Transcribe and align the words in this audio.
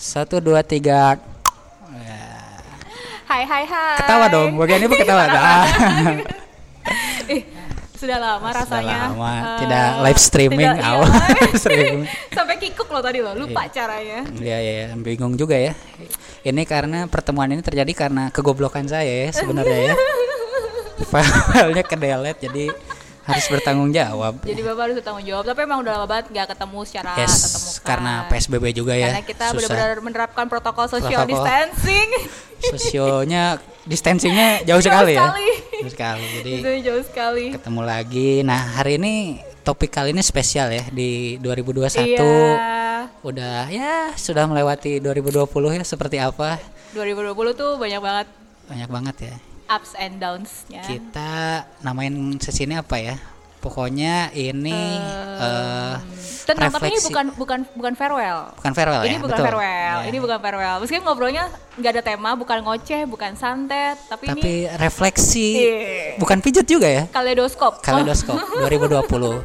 Satu 0.00 0.40
dua 0.40 0.64
tiga. 0.64 1.20
Hai 3.28 3.44
hai 3.44 3.62
hai. 3.62 3.96
Ketawa 4.00 4.26
dong, 4.26 4.56
bagian 4.56 4.80
ini 4.80 4.88
ketawa. 4.90 5.24
Ah. 6.80 7.28
Ih, 7.28 7.44
sudah 7.92 8.16
lama 8.16 8.48
rasanya. 8.50 9.12
lama 9.12 9.30
eh, 9.30 9.58
tidak 9.62 9.86
live 10.02 10.18
streaming, 10.18 10.58
tidak- 10.64 10.80
iya, 10.80 10.90
awal 10.90 11.06
live. 11.12 11.54
streaming. 11.54 12.02
Sampai 12.34 12.56
kikuk 12.56 12.88
loh 12.88 13.04
tadi 13.04 13.20
loh, 13.20 13.36
lupa 13.36 13.68
caranya. 13.68 14.24
Iya 14.32 14.58
ya, 14.58 14.72
ya, 14.82 14.86
bingung 14.96 15.36
juga 15.36 15.54
ya. 15.54 15.76
Ini 16.40 16.62
karena 16.64 17.04
pertemuan 17.06 17.46
ini 17.46 17.60
terjadi 17.60 17.92
karena 17.92 18.32
kegoblokan 18.32 18.88
saya 18.88 19.28
ya 19.28 19.30
sebenarnya 19.30 19.92
ya. 19.92 19.94
Filenya 21.52 21.84
ke 21.84 21.94
delete 21.94 22.40
jadi 22.42 22.64
harus 23.30 23.46
bertanggung 23.46 23.90
jawab. 23.90 24.34
Jadi 24.50 24.60
bapak 24.60 24.82
harus 24.84 24.96
bertanggung 24.98 25.24
jawab. 25.24 25.44
Tapi 25.46 25.60
emang 25.62 25.78
udah 25.80 25.92
lama 25.94 26.06
banget 26.06 26.26
nggak 26.28 26.46
ketemu 26.50 26.78
secara 26.82 27.10
Yes, 27.16 27.34
muka. 27.40 27.86
karena 27.86 28.12
PSBB 28.26 28.64
juga 28.72 28.94
ya. 28.94 29.08
Karena 29.08 29.22
kita 29.22 29.44
benar-benar 29.50 29.90
menerapkan 30.00 30.44
protokol 30.46 30.86
social 30.86 31.22
Protokol. 31.22 31.30
distancing. 31.30 32.08
Sosionya 32.70 33.44
distancingnya 33.82 34.48
jauh 34.62 34.82
sekali 34.84 35.16
ya. 35.16 35.32
sekali. 35.32 35.48
Jauh 35.80 35.90
sekali. 35.90 36.26
Jadi 36.36 36.52
jauh 36.84 37.02
sekali. 37.02 37.44
ketemu 37.54 37.80
lagi. 37.80 38.30
Nah, 38.42 38.76
hari 38.76 39.00
ini 39.00 39.14
topik 39.60 39.88
kali 39.88 40.12
ini 40.12 40.20
spesial 40.20 40.68
ya 40.68 40.84
di 40.88 41.40
2021. 41.40 42.04
Iya. 42.04 43.08
Udah 43.20 43.68
ya 43.68 44.12
sudah 44.12 44.44
melewati 44.44 45.00
2020 45.00 45.48
ya 45.72 45.84
seperti 45.84 46.20
apa? 46.20 46.60
2020 46.92 47.32
tuh 47.54 47.78
banyak 47.78 48.00
banget 48.00 48.26
Banyak 48.66 48.88
banget 48.88 49.16
ya. 49.24 49.34
Ups 49.70 49.94
and 49.94 50.18
downs-nya. 50.18 50.82
Kita 50.82 51.32
namain 51.80 52.10
sesi 52.36 52.66
ini 52.66 52.74
apa 52.74 52.98
ya? 52.98 53.16
Pokoknya 53.60 54.32
ini 54.32 54.72
eh 55.36 55.94
Tenang, 56.48 56.72
tapi 56.72 56.88
ini 56.88 56.96
refleksi. 56.96 57.06
bukan 57.06 57.26
bukan 57.36 57.58
bukan 57.70 57.92
farewell. 57.94 58.50
bukan 58.56 58.72
farewell 58.72 59.02
ini 59.04 59.14
ya, 59.14 59.20
bukan 59.20 59.36
betul. 59.36 59.46
farewell, 59.46 59.98
Ya. 60.00 60.08
ini 60.08 60.18
bukan 60.18 60.38
farewell. 60.40 60.76
Meskipun 60.80 61.04
ngobrolnya 61.04 61.44
nggak 61.76 61.92
ada 61.92 62.02
tema, 62.02 62.30
bukan 62.34 62.58
ngoceh, 62.60 63.04
bukan 63.04 63.36
santet, 63.36 64.00
tapi, 64.08 64.24
ini 64.26 64.32
Tapi 64.32 64.52
refleksi 64.80 65.48
Iya. 65.54 66.16
bukan 66.16 66.40
pijet 66.40 66.64
juga 66.64 66.88
ya? 66.88 67.04
kaleidoskop. 67.06 67.84
Kaleidoskop 67.84 68.40
2020. 68.64 69.44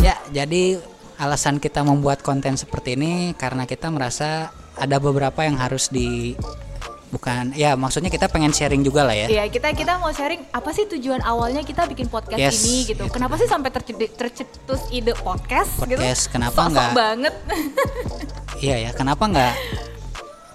Ya, 0.00 0.16
jadi 0.34 0.80
alasan 1.20 1.60
kita 1.60 1.84
membuat 1.84 2.20
konten 2.20 2.56
seperti 2.56 2.96
ini 2.96 3.12
karena 3.32 3.64
kita 3.64 3.92
merasa 3.92 4.48
ada 4.74 4.96
beberapa 4.96 5.44
yang 5.44 5.54
harus 5.54 5.86
di 5.86 6.32
bukan 7.10 7.50
ya 7.52 7.74
maksudnya 7.74 8.06
kita 8.06 8.30
pengen 8.30 8.50
sharing 8.50 8.80
juga 8.80 9.02
lah 9.02 9.12
ya. 9.12 9.26
Iya, 9.26 9.44
kita 9.46 9.74
kita 9.74 9.98
mau 9.98 10.08
sharing 10.08 10.46
apa 10.48 10.70
sih 10.70 10.86
tujuan 10.88 11.20
awalnya 11.20 11.60
kita 11.60 11.84
bikin 11.84 12.06
podcast 12.06 12.38
Yes, 12.38 12.62
ini 12.62 12.86
gitu. 12.86 13.04
gitu. 13.04 13.12
Kenapa 13.12 13.34
sih 13.34 13.44
sampai 13.44 13.68
tercedi- 13.68 14.08
tercetus 14.10 14.80
ide 14.88 15.12
podcast, 15.18 15.74
gitu? 15.82 15.98
Podcast, 15.98 16.30
kenapa 16.30 16.56
Sok-sok 16.56 16.72
nggak- 16.72 16.94
banget. 16.94 17.34
Iya 18.60 18.76
ya, 18.78 18.90
kenapa 18.92 19.24
nggak 19.24 19.54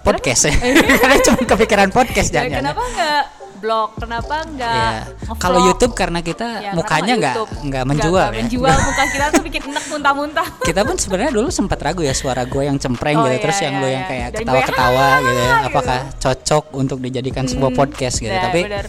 podcast 0.00 0.46
ya? 0.46 0.54
karena 1.02 1.16
cuma 1.20 1.40
kepikiran 1.44 1.90
podcast 1.90 2.30
Ya, 2.30 2.46
jangan. 2.46 2.58
kenapa 2.62 2.82
nggak 2.86 3.22
blog? 3.66 3.88
Kenapa 3.98 4.36
nggak 4.46 4.70
Iya. 4.72 4.90
ngevlog? 5.02 5.36
Kalau 5.36 5.58
YouTube 5.60 5.92
karena 5.92 6.20
kita 6.20 6.46
Ya, 6.56 6.70
mukanya 6.72 7.12
kenapa 7.12 7.18
nggak 7.18 7.34
nggak 7.66 7.84
menjual 7.84 8.22
nggak 8.22 8.30
ya. 8.30 8.40
menjual 8.40 8.76
muka 8.86 9.04
kita 9.08 9.26
tuh 9.28 9.42
bikin 9.42 9.62
enak 9.66 9.84
muntah-muntah. 9.86 10.46
kita 10.62 10.80
pun 10.80 10.94
sebenarnya 10.94 11.32
dulu 11.32 11.48
sempat 11.50 11.78
ragu 11.80 12.00
ya 12.00 12.12
suara 12.12 12.42
gue 12.44 12.62
yang 12.62 12.76
cempreng 12.76 13.16
Oh, 13.16 13.24
gitu 13.24 13.32
iya, 13.32 13.42
terus 13.42 13.58
yang 13.58 13.74
iya, 13.74 13.80
lo 13.80 13.86
iya. 13.86 13.92
yang 13.92 14.04
kayak 14.06 14.28
ketawa-ketawa 14.36 15.06
gitu 15.20 15.40
ya 15.40 15.50
"Ah," 15.50 15.58
apakah 15.66 15.98
cocok 16.16 16.64
untuk 16.74 16.98
dijadikan 17.00 17.44
sebuah 17.44 17.72
podcast 17.72 18.16
gitu 18.16 18.30
tapi 18.30 18.60
bener. 18.62 18.86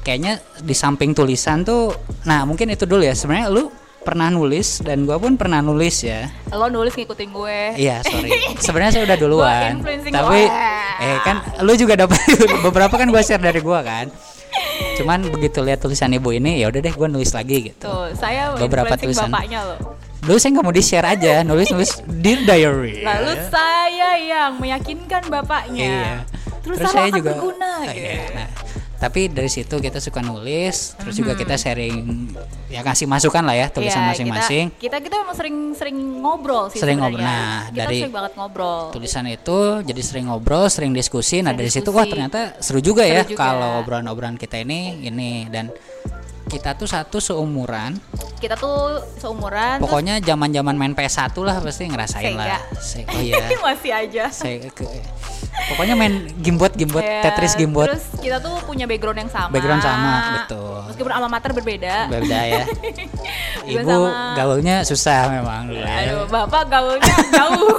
kayaknya 0.00 0.32
di 0.58 0.74
samping 0.74 1.12
tulisan 1.12 1.62
tuh 1.62 1.94
nah 2.22 2.44
mungkin 2.44 2.68
itu 2.68 2.84
dulu 2.84 3.00
ya 3.00 3.12
sebenarnya 3.12 3.48
lu 3.48 3.72
pernah 4.08 4.28
nulis 4.28 4.80
dan 4.80 5.04
gue 5.04 5.12
pun 5.14 5.36
pernah 5.36 5.60
nulis 5.60 6.00
ya 6.00 6.32
lo 6.48 6.66
nulis 6.66 6.92
ngikutin 6.92 7.28
gue. 7.28 7.58
iya 7.76 8.00
sorry 8.00 8.32
sebenarnya 8.56 8.92
saya 8.94 9.04
udah 9.04 9.18
duluan 9.22 9.72
tapi 10.08 10.40
lo. 10.42 11.04
eh 11.04 11.18
kan 11.20 11.36
lu 11.60 11.72
juga 11.74 11.94
dapat 11.98 12.16
beberapa 12.64 12.94
kan 12.94 13.06
gue 13.06 13.20
share 13.20 13.38
dari 13.38 13.60
gue 13.60 13.80
kan 13.82 14.08
cuman 14.96 15.28
begitu 15.28 15.60
lihat 15.60 15.78
tulisan 15.78 16.08
ibu 16.10 16.30
ini 16.30 16.58
ya 16.58 16.66
udah 16.66 16.80
deh 16.80 16.90
gue 16.90 17.06
nulis 17.06 17.30
lagi 17.30 17.70
gitu 17.70 17.84
Tuh, 17.84 18.08
saya 18.12 18.56
Beberapa 18.56 18.96
tulisan. 18.96 19.28
bapaknya 19.28 19.60
loh. 19.62 19.78
dulu 20.18 20.34
saya 20.34 20.50
nggak 20.50 20.64
mau 20.64 20.74
di 20.74 20.82
share 20.82 21.06
aja 21.06 21.34
nulis 21.42 21.68
nulis 21.68 21.90
dear 22.08 22.40
diary 22.42 23.04
Lalu 23.04 23.32
saya 23.46 24.10
yang 24.18 24.56
meyakinkan 24.56 25.22
bapaknya. 25.26 25.84
Iya. 25.86 26.14
Terus, 26.58 26.76
Terus 26.80 26.90
saya 26.90 27.08
juga 27.08 27.32
berguna 27.32 27.70
Oh, 27.78 27.86
gitu. 27.86 28.02
iya. 28.02 28.24
Nah, 28.34 28.48
tapi 28.98 29.26
dari 29.26 29.46
situ 29.46 29.70
kita 29.72 29.96
suka 29.96 30.18
nulis, 30.18 30.92
terus 30.94 31.14
juga 31.14 31.32
Mhm. 31.32 31.38
kita 31.38 31.54
sharing 31.54 31.96
ya 32.66 32.82
kasih 32.82 33.06
masukan 33.06 33.40
lah 33.40 33.54
ya 33.54 33.66
tulisan 33.68 34.02
Iya, 34.02 34.08
masing-masing. 34.10 34.64
Kita, 34.72 34.98
kita 34.98 34.98
kita 35.00 35.14
memang 35.18 35.34
sering-sering 35.34 35.96
ngobrol 36.18 36.66
sih 36.68 36.78
Sering 36.78 36.98
sebenarnya. 36.98 37.22
ngobrol. 37.22 37.38
Nah, 37.48 37.58
kita 37.64 37.78
dari 37.78 37.98
sering 37.98 38.12
banget 38.12 38.32
ngobrol. 38.34 38.80
Tulisan 38.90 39.24
itu 39.26 39.58
jadi 39.82 40.02
sering 40.02 40.26
ngobrol, 40.26 40.64
sering 40.66 40.92
diskusi. 40.92 41.38
Nah, 41.38 41.50
Sering 41.50 41.56
dari 41.56 41.70
situ 41.70 41.80
diskusi. 41.84 41.96
wah 41.96 42.06
ternyata 42.06 42.38
seru 42.58 42.80
juga 42.80 43.02
ya 43.02 43.22
Seru 43.22 43.32
juga. 43.32 43.42
kalau 43.44 43.70
obrolan-obrolan 43.78 44.34
kita 44.34 44.58
ini 44.58 44.80
ini 45.00 45.46
dan 45.46 45.70
kita 46.48 46.74
tuh 46.74 46.88
satu 46.88 47.20
seumuran. 47.20 48.00
Kita 48.38 48.54
tuh 48.54 49.02
seumuran 49.18 49.82
Pokoknya 49.82 50.18
zaman-zaman 50.18 50.74
main 50.74 50.94
PS1 50.94 51.34
lah 51.42 51.60
pasti 51.60 51.84
ngerasain 51.86 52.32
Sega. 52.32 52.38
lah. 52.40 52.60
Se- 52.80 53.04
oh 53.14 53.20
iya. 53.20 53.44
masih 53.60 53.92
aja. 53.92 54.24
Ke- 54.72 55.04
pokoknya 55.68 55.94
main 55.98 56.30
gimbot 56.38 56.70
gimbot 56.72 57.02
Iya, 57.02 57.28
Tetris 57.28 57.58
gimbot 57.58 57.90
Terus 57.90 58.04
kita 58.22 58.38
tuh 58.38 58.56
punya 58.64 58.86
background 58.86 59.18
yang 59.20 59.30
sama. 59.30 59.50
Background 59.52 59.82
sama, 59.82 60.12
betul. 60.42 60.78
Meskipun 60.88 61.12
alma 61.12 61.28
mater 61.28 61.50
berbeda. 61.52 61.96
Beda 62.14 62.40
ya. 62.46 62.64
Ibu 63.66 63.84
sama. 63.84 64.34
gaulnya 64.34 64.76
susah 64.86 65.28
memang 65.28 65.68
ya. 65.68 65.84
Aduh, 66.06 66.24
bapak 66.30 66.62
gaulnya 66.70 67.14
jauh. 67.28 67.78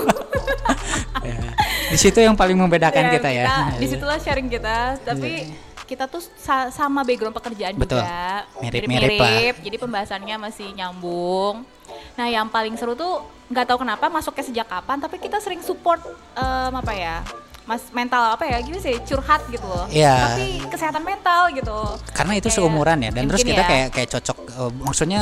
Ya. 1.25 1.40
Di 1.91 1.97
situ 1.97 2.19
yang 2.22 2.38
paling 2.38 2.53
membedakan 2.53 3.09
Ya, 3.09 3.12
kita 3.18 3.29
ya. 3.34 3.46
Di 3.79 3.85
situlah 3.90 4.22
sharing 4.22 4.46
kita, 4.46 5.02
tapi 5.02 5.50
kita 5.90 6.06
tuh 6.06 6.22
sa- 6.38 6.70
sama 6.70 7.02
background 7.02 7.34
pekerjaan 7.34 7.74
Betul. 7.74 7.98
juga, 7.98 8.46
Mirip-mirip 8.62 9.18
lah. 9.18 9.58
Jadi 9.58 9.76
pembahasannya 9.76 10.36
masih 10.38 10.70
nyambung. 10.72 11.66
Nah, 12.14 12.28
yang 12.28 12.46
paling 12.46 12.78
seru 12.78 12.94
tuh 12.94 13.20
nggak 13.50 13.66
tahu 13.66 13.82
kenapa 13.82 14.06
masuknya 14.08 14.46
sejak 14.46 14.68
kapan, 14.70 15.02
tapi 15.02 15.18
kita 15.18 15.42
sering 15.42 15.60
support 15.60 15.98
em, 16.32 16.70
apa 16.72 16.94
ya? 16.94 17.26
Mas 17.66 17.86
mental 17.90 18.34
apa 18.34 18.46
ya 18.46 18.58
gitu 18.60 18.78
sih 18.78 18.98
curhat 19.04 19.46
gitu 19.48 19.62
loh. 19.62 19.86
Iya. 19.90 20.34
Tapi 20.34 20.46
kesehatan 20.68 21.02
mental 21.02 21.50
gitu. 21.52 21.78
Karena 22.12 22.34
itu 22.34 22.46
Kayak- 22.46 22.58
seumuran 22.60 22.98
ya 23.00 23.10
dan 23.10 23.24
terus 23.26 23.42
kita 23.42 23.62
ya. 23.62 23.68
kayak 23.68 23.88
kayak 23.90 24.10
cocok 24.12 24.38
eh, 24.48 24.72
maksudnya 24.80 25.22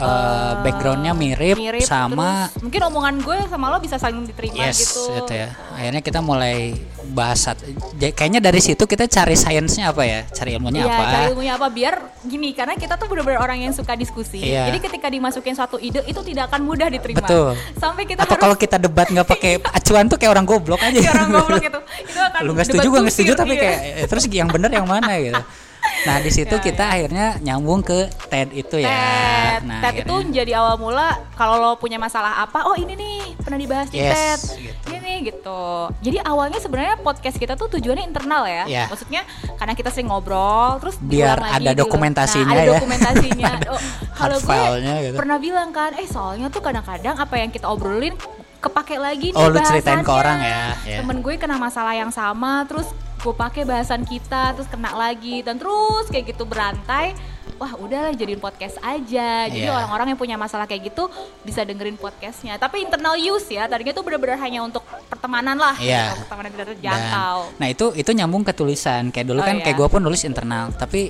eh, 0.00 0.52
backgroundnya 0.60 1.12
mirip, 1.16 1.56
sama 1.84 2.50
terus 2.52 2.62
mungkin 2.62 2.80
omongan 2.92 3.14
gue 3.22 3.38
sama 3.48 3.66
lo 3.72 3.78
bisa 3.80 3.96
saling 3.96 4.24
diterima 4.28 4.68
yes 4.68 4.78
gitu. 4.82 5.00
itu 5.24 5.32
ya. 5.32 5.48
Akhirnya 5.76 6.02
kita 6.04 6.20
mulai 6.20 6.76
bahas 7.12 7.48
kayaknya 7.96 8.40
dari 8.42 8.58
situ 8.58 8.82
kita 8.84 9.06
cari 9.06 9.36
sainsnya 9.38 9.92
apa 9.92 10.02
ya? 10.04 10.20
Cari 10.28 10.58
ilmunya 10.58 10.84
Iya, 10.84 10.92
apa? 10.92 11.04
cari 11.06 11.24
ilmunya 11.32 11.52
apa 11.56 11.66
biar 11.70 11.94
gini 12.26 12.50
karena 12.52 12.74
kita 12.74 12.98
tuh 12.98 13.06
benar-benar 13.08 13.40
orang 13.40 13.58
yang 13.62 13.72
suka 13.72 13.94
diskusi. 13.94 14.42
Iya. 14.42 14.72
Jadi 14.72 14.78
ketika 14.84 15.06
dimasukin 15.08 15.54
suatu 15.54 15.76
ide 15.78 16.02
itu 16.04 16.20
tidak 16.24 16.52
akan 16.52 16.60
mudah 16.66 16.88
diterima. 16.90 17.22
Betul. 17.22 17.54
Sampai 17.78 18.04
kita 18.04 18.24
Atau 18.24 18.36
harus 18.36 18.42
kalau 18.42 18.56
kita 18.58 18.76
debat 18.80 19.06
nggak 19.08 19.28
pakai 19.28 19.52
acuan 19.78 20.04
tuh 20.10 20.16
kayak 20.20 20.32
orang 20.32 20.46
goblok 20.48 20.80
aja. 20.82 20.98
kayak 20.98 21.14
orang 21.14 21.30
goblok 21.30 21.62
gitu. 21.62 21.80
Itu 22.04 22.20
akan 22.20 22.40
lu 22.42 22.50
nggak 22.54 22.66
setuju 22.66 22.86
gue 22.90 23.00
nggak 23.06 23.14
setuju 23.14 23.32
tapi 23.36 23.54
iya. 23.56 23.62
kayak 23.62 23.78
eh, 24.04 24.06
terus 24.08 24.24
yang 24.30 24.48
bener 24.50 24.70
yang 24.70 24.86
mana 24.86 25.12
gitu 25.18 25.42
nah 26.06 26.16
di 26.18 26.30
situ 26.30 26.54
Ya, 26.54 26.62
kita 26.62 26.84
ya. 26.84 26.92
akhirnya 26.94 27.26
nyambung 27.40 27.82
ke 27.82 28.06
TED 28.26 28.48
itu 28.54 28.76
ya 28.78 28.88
TED. 28.88 29.60
nah 29.64 29.80
TED 29.82 29.94
itu 30.00 30.14
akhirnya- 30.14 30.32
jadi 30.32 30.52
awal 30.56 30.74
mula 30.76 31.06
kalau 31.32 31.58
lo 31.58 31.70
punya 31.76 31.96
masalah 31.96 32.40
apa, 32.40 32.64
oh 32.64 32.74
ini 32.74 32.94
nih 32.94 33.16
pernah 33.36 33.58
dibahas 33.58 33.88
di 33.88 33.98
Yes, 33.98 34.16
TED. 34.16 34.40
gitu. 34.62 34.84
Ini 34.86 34.98
nih 34.98 35.16
gitu. 35.26 35.62
Jadi 36.00 36.18
awalnya 36.18 36.56
sebenarnya 36.56 36.96
podcast 36.98 37.36
kita 37.36 37.54
tuh 37.54 37.68
tujuannya 37.68 38.04
internal 38.04 38.46
ya. 38.46 38.64
Ya. 38.64 38.84
Maksudnya 38.86 39.20
karena 39.54 39.74
kita 39.74 39.90
sering 39.90 40.06
ngobrol 40.06 40.78
terus 40.78 40.96
Biar 40.98 41.36
lagi, 41.36 41.52
ada 41.52 41.60
diulang. 41.66 41.76
dokumentasinya 41.76 42.46
nah, 42.46 42.54
ada 42.54 42.62
ya. 42.62 42.70
dokumentasinya. 42.72 43.52
Oh, 43.66 43.80
kalau 44.16 44.38
gue 44.38 44.62
gitu. 45.02 45.16
pernah 45.16 45.36
bilang 45.36 45.68
kan, 45.70 45.92
eh 45.92 46.06
soalnya 46.06 46.48
tuh 46.48 46.60
kadang-kadang 46.60 47.18
apa 47.18 47.34
yang 47.36 47.50
kita 47.50 47.66
obrolin 47.66 48.16
kepake 48.56 48.96
lagi 48.96 49.28
nih 49.28 49.36
Oh, 49.36 49.52
lu 49.52 49.60
ceritain 49.60 50.00
ke 50.00 50.08
orang 50.08 50.38
ya? 50.40 50.72
Ya. 50.82 50.96
Temen 50.98 51.20
gue 51.20 51.34
kena 51.36 51.56
masalah 51.56 51.92
yang 51.92 52.08
sama 52.08 52.64
terus 52.64 52.88
gue 53.26 53.34
pakai 53.34 53.66
bahasan 53.66 54.06
kita 54.06 54.54
terus 54.54 54.70
kena 54.70 54.94
lagi 54.94 55.42
dan 55.42 55.58
terus 55.58 56.06
kayak 56.06 56.30
gitu 56.30 56.46
berantai. 56.46 57.10
Wah 57.56 57.72
udahlah 57.74 58.12
jadiin 58.12 58.36
podcast 58.36 58.76
aja. 58.78 59.48
Jadi 59.48 59.64
Iya. 59.64 59.72
orang-orang 59.72 60.12
yang 60.12 60.20
punya 60.20 60.36
masalah 60.36 60.64
kayak 60.64 60.92
gitu 60.92 61.08
bisa 61.40 61.64
dengerin 61.64 61.96
podcastnya. 61.96 62.54
Tapi 62.54 62.84
internal 62.84 63.16
use 63.16 63.48
ya 63.50 63.64
tadinya 63.64 63.90
tuh 63.90 64.04
bener-bener 64.04 64.36
hanya 64.36 64.60
untuk 64.60 64.84
pertemanan 65.08 65.56
lah. 65.56 65.72
Gitu, 65.74 66.20
pertemanan 66.22 66.50
tidak 66.52 66.62
Dan- 66.62 66.72
terjangkau. 66.76 67.38
nah 67.56 67.66
itu 67.66 67.86
itu 67.96 68.10
nyambung 68.12 68.44
ke 68.44 68.52
tulisan. 68.52 69.08
Kayak 69.08 69.26
dulu 69.26 69.40
Oh, 69.40 69.46
kan 69.46 69.56
iya. 69.56 69.64
kayak 69.64 69.76
gue 69.76 69.88
pun 69.88 70.00
nulis 70.00 70.22
internal. 70.22 70.68
Tapi 70.70 71.08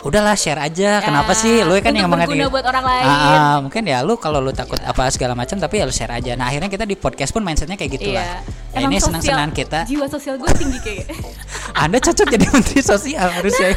udahlah 0.00 0.34
share 0.34 0.58
aja. 0.58 0.90
Ya, 0.94 1.02
kenapa 1.02 1.32
sih? 1.32 1.60
Lu 1.60 1.74
kan 1.78 1.90
yang 1.90 2.06
mengerti 2.06 2.38
buat 2.44 2.62
orang 2.62 2.84
lain. 2.84 3.04
Ah, 3.04 3.18
ah, 3.18 3.54
mungkin 3.58 3.82
ya 3.82 4.00
lu 4.00 4.14
kalau 4.14 4.38
lu 4.38 4.50
takut 4.50 4.78
apa 4.80 5.08
segala 5.08 5.32
macam 5.32 5.56
tapi 5.56 5.78
ya 5.78 5.84
lu 5.84 5.90
share 5.90 6.12
aja. 6.12 6.32
Nah 6.32 6.46
akhirnya 6.46 6.66
kita 6.66 6.82
di 6.82 6.94
podcast 6.94 7.30
pun 7.30 7.40
mindsetnya 7.40 7.74
kayak 7.74 7.92
gitulah 7.94 8.20
Iya. 8.20 8.38
nah, 8.68 8.78
Emang 8.78 8.90
ini 8.90 8.96
sosial- 8.96 9.10
senang 9.10 9.22
senang 9.24 9.50
kita. 9.50 9.80
Jiwa 9.84 10.06
sosial 10.06 10.34
gue 10.36 10.50
tinggi 10.52 10.78
kayak 10.78 11.06
anda 11.82 11.98
cocok 11.98 12.26
jadi 12.28 12.46
menteri 12.48 12.80
sosial 12.80 13.26
harusnya. 13.28 13.70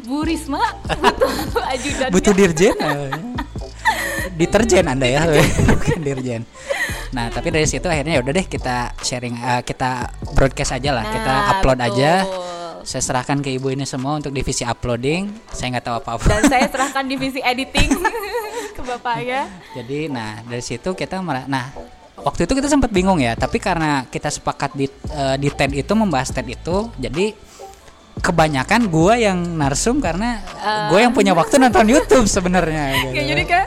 Bu 0.00 0.24
Risma 0.24 0.62
butuh 0.88 1.64
ajudan. 1.74 2.08
butuh 2.08 2.32
dirjen 2.32 2.74
eh. 2.74 3.12
deterjen 4.34 4.84
anda 4.86 5.04
ya 5.04 5.22
bukan 5.68 6.00
dirjen. 6.00 6.42
Nah 7.10 7.28
tapi 7.28 7.48
dari 7.48 7.64
situ 7.64 7.84
akhirnya 7.84 8.16
ya 8.16 8.20
udah 8.20 8.32
deh 8.32 8.46
kita 8.46 8.96
sharing 9.00 9.36
eh, 9.36 9.60
kita 9.62 10.08
broadcast 10.32 10.72
aja 10.72 10.92
lah. 10.92 11.04
Kita 11.04 11.28
Nah, 11.28 11.50
upload 11.52 11.78
aja. 11.82 12.12
betul. 12.24 12.47
Saya 12.88 13.04
serahkan 13.04 13.44
ke 13.44 13.52
ibu 13.52 13.68
ini 13.68 13.84
semua 13.84 14.16
untuk 14.16 14.32
divisi 14.32 14.64
uploading 14.64 15.28
saya 15.52 15.76
nggak 15.76 15.84
tahu 15.84 15.96
apa-apa 16.00 16.24
Dan 16.26 16.48
saya 16.48 16.64
serahkan 16.66 17.04
divisi 17.04 17.36
editing 17.38 18.00
ke 18.76 18.80
bapaknya. 18.80 19.44
jadi 19.76 20.08
nah 20.08 20.40
dari 20.40 20.64
situ 20.64 20.96
kita 20.96 21.20
mera- 21.20 21.44
nah 21.44 21.68
waktu 22.16 22.48
itu 22.48 22.56
kita 22.56 22.64
sempat 22.66 22.88
bingung 22.88 23.20
ya 23.20 23.36
tapi 23.36 23.60
karena 23.60 24.08
kita 24.08 24.32
sepakat 24.32 24.72
di 24.72 24.88
eh, 24.88 25.36
di 25.36 25.52
TED 25.52 25.76
itu 25.76 25.92
membahas 25.92 26.32
TED 26.32 26.48
itu 26.48 26.88
jadi 26.96 27.36
kebanyakan 28.18 28.88
gua 28.88 29.14
yang 29.14 29.38
narsum 29.54 30.02
karena 30.02 30.42
gue 30.90 30.98
yang 30.98 31.14
punya 31.14 31.38
waktu 31.38 31.54
nonton 31.54 31.86
YouTube 31.86 32.26
sebenarnya 32.26 32.82
gitu. 32.98 33.14
Ya, 33.14 33.22
jadi 33.30 33.42
kan 33.46 33.62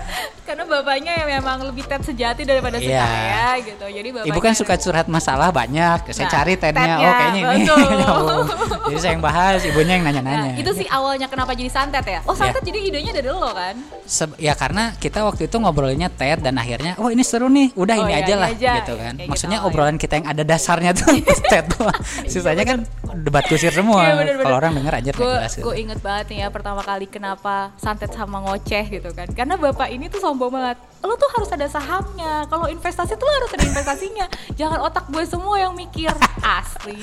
karena 0.52 0.68
bapaknya 0.68 1.14
yang 1.16 1.30
memang 1.40 1.64
lebih 1.64 1.88
tet 1.88 2.04
sejati 2.04 2.44
daripada 2.44 2.76
Iya. 2.76 3.00
saya 3.00 3.48
gitu. 3.64 3.86
Jadi 3.88 4.10
bapaknya 4.12 4.28
Ibu 4.28 4.40
kan 4.42 4.52
suka 4.54 4.76
curhat 4.76 5.08
masalah 5.08 5.48
banyak. 5.50 6.12
Saya 6.12 6.28
Nah, 6.28 6.34
cari. 6.34 6.54
TED-nya, 6.54 6.94
Oh, 6.94 7.08
kayaknya 7.10 7.40
ini 7.40 7.64
nyambung. 7.64 8.46
Jadi 8.92 9.00
saya 9.00 9.12
yang 9.16 9.24
bahas, 9.24 9.64
ibunya 9.64 9.94
yang 9.96 10.04
Nah, 10.04 10.12
nanya-nanya. 10.12 10.60
itu 10.60 10.72
sih 10.76 10.88
awalnya 10.92 11.26
kenapa 11.26 11.56
jadi 11.56 11.72
santet 11.72 12.04
ya? 12.04 12.20
Oh, 12.28 12.36
santet 12.36 12.60
jadi 12.62 12.84
idenya 12.84 13.16
dari 13.16 13.32
lo 13.32 13.48
kan? 13.48 13.80
Se- 14.12 14.36
ya 14.36 14.52
karena 14.54 14.92
kita 14.94 15.24
waktu 15.24 15.48
itu 15.48 15.56
ngobrolinnya 15.56 16.12
TED 16.12 16.44
dan 16.44 16.60
akhirnya 16.60 17.00
oh 17.00 17.08
ini 17.08 17.24
seru 17.24 17.48
nih, 17.48 17.72
udah 17.74 17.96
Oh, 17.96 18.04
ini 18.04 18.12
iya, 18.12 18.20
aja 18.20 18.34
lah 18.36 18.50
aja. 18.52 18.72
gitu 18.84 18.94
kan. 18.94 19.14
Kayak 19.16 19.30
Maksudnya 19.32 19.58
gitu, 19.58 19.68
obrolan 19.72 19.96
kita 19.96 20.14
yang 20.20 20.28
ada 20.28 20.44
dasarnya 20.44 20.92
tuh 20.92 21.16
TED 21.48 21.66
doang. 21.72 22.00
Sisanya 22.28 22.64
kan 22.66 22.78
debat 23.18 23.48
kusir 23.48 23.72
semua. 23.72 24.04
Iya, 24.04 24.14
bener-bener. 24.20 24.44
Kalau 24.44 24.58
orang 24.58 24.72
denger 24.76 24.94
aja 24.94 25.10
Gue 25.14 25.32
gitu. 25.48 25.60
gue 25.64 25.76
inget 25.80 26.00
banget 26.02 26.26
nih 26.28 26.38
ya 26.38 26.48
pertama 26.50 26.82
kali 26.82 27.08
kenapa 27.08 27.56
santet 27.78 28.12
sama 28.12 28.44
ngoceh 28.44 28.84
gitu 28.92 29.10
kan. 29.12 29.32
Karena 29.32 29.56
bapak 29.56 29.88
ini 29.88 30.12
tuh 30.12 30.20
sombong 30.20 30.52
banget. 30.52 30.76
Lo 31.00 31.16
tuh 31.16 31.32
harus 31.32 31.48
ada 31.50 31.72
sahamnya. 31.72 32.44
Kalau 32.46 32.68
investasi 32.68 33.16
tuh 33.16 33.24
lo 33.24 33.34
harus 33.34 33.52
ada 33.54 33.64
investasinya. 33.64 34.26
Jangan 34.54 34.80
otak 34.82 35.08
gue 35.08 35.24
semua 35.24 35.56
yang 35.58 35.72
mikir. 35.72 36.12
Asli, 36.42 37.00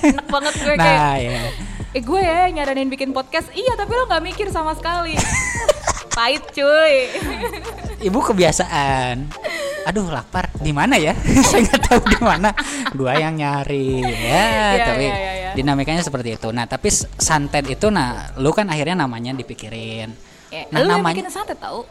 enak 0.00 0.26
banget 0.26 0.54
gue 0.56 0.74
kayak 0.74 0.78
Nah, 0.78 1.16
ya. 1.18 1.42
Eh 1.90 2.00
gue 2.00 2.20
ya 2.20 2.48
nyaranin 2.48 2.86
bikin 2.86 3.10
podcast, 3.10 3.50
iya 3.50 3.74
tapi 3.74 3.92
lo 3.92 4.06
nggak 4.06 4.22
mikir 4.22 4.46
sama 4.48 4.72
sekali. 4.72 5.18
Pahit 6.12 6.44
cuy. 6.52 6.94
Ibu 8.02 8.18
kebiasaan. 8.22 9.32
Aduh 9.82 10.06
lapar 10.08 10.46
di 10.54 10.70
mana 10.70 10.94
ya? 10.94 11.16
Saya 11.48 11.66
nggak 11.66 11.82
tahu 11.88 12.00
di 12.06 12.18
mana. 12.20 12.50
Gua 12.92 13.16
yang 13.16 13.34
nyari 13.34 13.98
ya, 13.98 14.44
Iya, 14.76 14.84
tapi 14.92 15.04
iya, 15.08 15.16
iya, 15.16 15.32
iya. 15.34 15.50
dinamikanya 15.56 16.04
seperti 16.04 16.36
itu. 16.36 16.48
Nah 16.52 16.64
tapi 16.64 16.92
santet 17.18 17.66
itu, 17.66 17.88
nah 17.88 18.30
lu 18.38 18.52
kan 18.52 18.68
akhirnya 18.68 18.94
namanya 18.94 19.32
dipikirin. 19.32 20.12
Ya, 20.52 20.68
Nah, 20.68 20.84
yang 20.84 21.00
namanya- 21.00 21.16
bikin 21.18 21.32
santet 21.32 21.56
tau? 21.58 21.82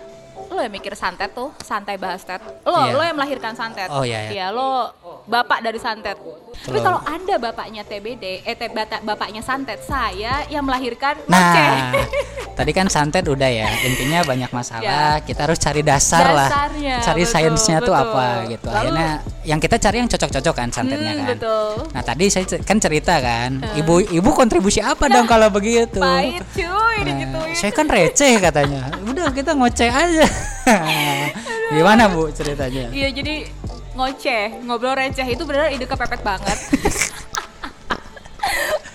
Lo 0.52 0.60
yang 0.60 0.70
mikir 0.70 0.92
santet 0.94 1.32
tuh, 1.32 1.56
santai 1.58 1.96
bahas 1.96 2.22
tet. 2.22 2.44
Lo, 2.62 2.76
Iya. 2.78 2.92
lo 2.92 3.02
yang 3.02 3.16
melahirkan 3.16 3.56
santet. 3.56 3.88
Oh, 3.88 4.04
iya, 4.04 4.28
iya. 4.28 4.30
Iya, 4.30 4.46
lo 4.50 4.92
bapak 5.24 5.64
dari 5.64 5.80
santet. 5.80 6.20
Tapi 6.62 6.78
kalau 6.78 7.00
anda 7.02 7.40
bapaknya 7.40 7.82
TBD, 7.82 8.44
eh 8.44 8.56
bapaknya 9.02 9.40
santet, 9.40 9.80
saya 9.80 10.44
yang 10.46 10.62
melahirkan. 10.62 11.16
Nah, 11.26 11.96
tadi 12.60 12.72
kan 12.72 12.86
santet 12.86 13.24
udah 13.24 13.48
ya. 13.48 13.64
Intinya 13.82 14.22
banyak 14.22 14.52
masalah, 14.52 15.24
kita 15.24 15.48
harus 15.48 15.56
cari 15.56 15.82
dasar 15.82 16.28
lah. 16.28 16.46
Ya. 16.46 16.52
Dasarnya, 16.52 16.96
Cari 17.02 17.24
betul, 17.24 17.34
sainsnya 17.34 17.78
tuh 17.80 17.96
apa 17.96 18.26
gitu. 18.46 18.68
Lalu- 18.68 18.76
Akhirnya 18.78 19.10
yang 19.42 19.58
kita 19.58 19.76
cari 19.80 19.98
yang 19.98 20.10
cocok-cocok 20.10 20.54
kan 20.54 20.68
santetnya 20.70 21.12
Hmm, 21.14 21.22
kan. 21.22 21.28
betul. 21.34 21.72
Nah, 21.90 22.04
tadi 22.04 22.26
saya 22.28 22.44
kan 22.60 22.78
cerita 22.78 23.16
kan, 23.18 23.50
ibu 23.74 24.04
ibu 24.04 24.30
kontribusi 24.32 24.84
apa 24.84 25.08
dong 25.08 25.26
kalau 25.26 25.48
begitu? 25.48 25.98
Pahit 25.98 26.44
cuy, 26.52 26.96
Nah, 27.00 27.06
digituin. 27.08 27.56
saya 27.56 27.72
kan 27.72 27.88
receh 27.88 28.36
katanya. 28.38 28.92
Udah 29.02 29.32
kita 29.32 29.56
ngoceh 29.56 29.88
aja. 29.88 30.28
Gimana 31.76 32.12
Bu 32.12 32.32
ceritanya? 32.32 32.92
Iya 32.92 33.10
jadi 33.12 33.48
ngoceh, 33.96 34.64
ngobrol 34.64 34.96
receh 34.96 35.26
itu 35.26 35.44
benar 35.44 35.72
ide 35.72 35.88
kepepet 35.88 36.22
banget. 36.24 36.56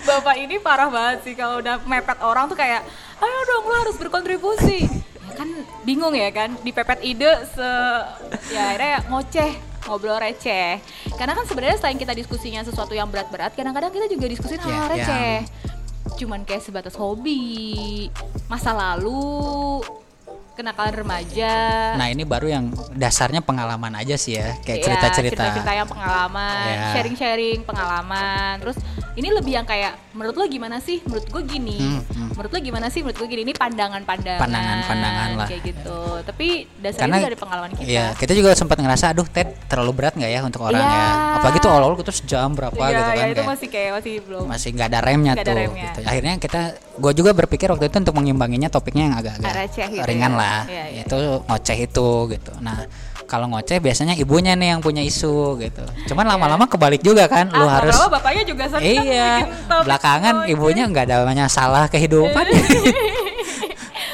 Bapak 0.07 0.39
ini 0.39 0.57
parah 0.63 0.89
banget 0.89 1.27
sih 1.27 1.35
kalau 1.35 1.59
udah 1.59 1.83
mepet 1.85 2.19
orang 2.23 2.47
tuh 2.47 2.57
kayak, 2.57 2.87
ayo 3.19 3.39
dong 3.51 3.67
lo 3.67 3.77
harus 3.83 3.97
berkontribusi. 3.99 4.87
Ya 5.27 5.33
kan 5.35 5.49
bingung 5.83 6.15
ya 6.15 6.31
kan, 6.31 6.55
dipepet 6.63 7.03
ide 7.03 7.31
se, 7.53 7.69
ya 8.55 8.63
akhirnya 8.73 9.03
ngoceh 9.11 9.51
ngobrol 9.87 10.19
receh 10.19 10.83
karena 11.15 11.39
kan 11.39 11.47
sebenarnya 11.47 11.79
selain 11.79 11.95
kita 11.95 12.11
diskusinya 12.11 12.59
sesuatu 12.67 12.91
yang 12.91 13.07
berat-berat 13.07 13.55
kadang-kadang 13.55 13.95
kita 13.95 14.11
juga 14.11 14.27
diskusin 14.27 14.59
hal 14.59 14.67
Ya, 14.67 14.75
ya. 14.75 14.91
receh 14.91 15.35
cuman 16.19 16.43
kayak 16.43 16.67
sebatas 16.67 16.99
hobi 16.99 18.11
masa 18.51 18.75
lalu 18.75 19.79
kenakalan 20.57 20.95
remaja 20.97 21.53
Nah, 21.95 22.09
ini 22.09 22.25
baru 22.25 22.49
yang 22.49 22.65
dasarnya 22.93 23.41
pengalaman 23.41 23.93
aja 23.95 24.17
sih 24.17 24.35
ya, 24.35 24.57
kayak 24.61 24.79
Iya, 24.81 24.85
cerita-cerita. 24.85 25.43
cerita-cerita 25.45 25.73
yang 25.75 25.89
pengalaman, 25.89 26.67
Iya. 26.67 26.89
sharing-sharing 26.93 27.61
pengalaman. 27.63 28.53
Terus 28.59 28.77
ini 29.15 29.29
lebih 29.31 29.53
yang 29.55 29.65
kayak 29.65 29.93
menurut 30.13 30.35
lo 30.35 30.45
gimana 30.47 30.77
sih? 30.79 31.01
Menurut 31.05 31.27
gue 31.27 31.43
gini. 31.47 31.77
Hmm, 31.77 32.01
hmm. 32.03 32.29
Menurut 32.35 32.51
lo 32.51 32.59
gimana 32.59 32.87
sih? 32.89 33.01
Menurut 33.01 33.17
gue 33.17 33.29
gini. 33.29 33.43
Ini 33.45 33.55
pandangan-pandangan. 33.55 34.41
Pandangan-pandangan 34.41 35.29
lah. 35.37 35.49
Kayak 35.49 35.63
gitu. 35.67 35.99
Tapi 36.25 36.47
dasarnya 36.81 37.05
Karena 37.13 37.29
dari 37.29 37.37
pengalaman 37.37 37.71
kita. 37.73 37.87
Iya, 37.87 38.07
kita 38.17 38.33
juga 38.33 38.51
sempat 38.53 38.77
ngerasa 38.77 39.13
aduh 39.13 39.29
Ted 39.29 39.49
terlalu 39.69 39.93
berat 39.93 40.17
nggak 40.17 40.31
ya 40.31 40.41
untuk 40.41 40.65
orang 40.65 40.81
Iya. 40.81 40.97
ya. 40.97 41.09
Apalagi 41.41 41.59
tuh 41.61 41.71
awal-awal 41.71 41.95
jam 42.27 42.49
berapa 42.53 42.77
Iya, 42.77 42.89
gitu 42.89 43.01
iya, 43.01 43.17
kan 43.17 43.27
itu 43.27 43.35
kayak 43.37 43.49
masih 43.49 43.69
kayak 43.69 43.91
masih 44.01 44.15
belum. 44.25 44.45
masih 44.47 44.69
nggak 44.73 44.89
ada 44.89 45.01
remnya 45.01 45.33
ada 45.37 45.45
tuh 45.45 45.55
remnya. 45.55 45.83
gitu. 45.85 46.01
Akhirnya 46.07 46.35
kita 46.39 46.63
gue 46.97 47.13
juga 47.15 47.31
berpikir 47.33 47.69
waktu 47.69 47.87
itu 47.87 47.97
untuk 47.99 48.15
mengimbanginya 48.15 48.67
topiknya 48.67 49.03
yang 49.05 49.15
agak-agak 49.15 49.53
gitu 49.71 50.03
ringan 50.03 50.33
ya. 50.33 50.37
lah. 50.37 50.61
Iya, 50.65 50.85
iya, 50.91 51.03
itu 51.05 51.17
ngoceh 51.45 51.79
itu 51.79 52.09
gitu. 52.31 52.53
Nah, 52.59 52.89
kalau 53.25 53.47
ngoceh 53.49 53.77
biasanya 53.77 54.15
ibunya 54.15 54.53
nih 54.53 54.73
yang 54.73 54.81
punya 54.81 55.01
isu 55.01 55.35
gitu. 55.59 55.85
Cuman 56.07 56.25
lama-lama 56.25 56.65
kebalik 56.65 57.01
juga 57.01 57.27
kan, 57.27 57.49
lu 57.49 57.63
Ah, 57.63 57.79
harus 57.79 57.93
lama-lama 57.93 58.17
bapaknya 58.17 58.43
juga 58.45 58.65
sering 58.67 59.03
Iya, 59.03 59.31
belakangan 59.83 60.35
ngoceh. 60.41 60.53
ibunya 60.53 60.85
nggak 60.87 61.05
ada 61.05 61.17
masalah 61.29 61.85
kehidupan. 61.87 62.45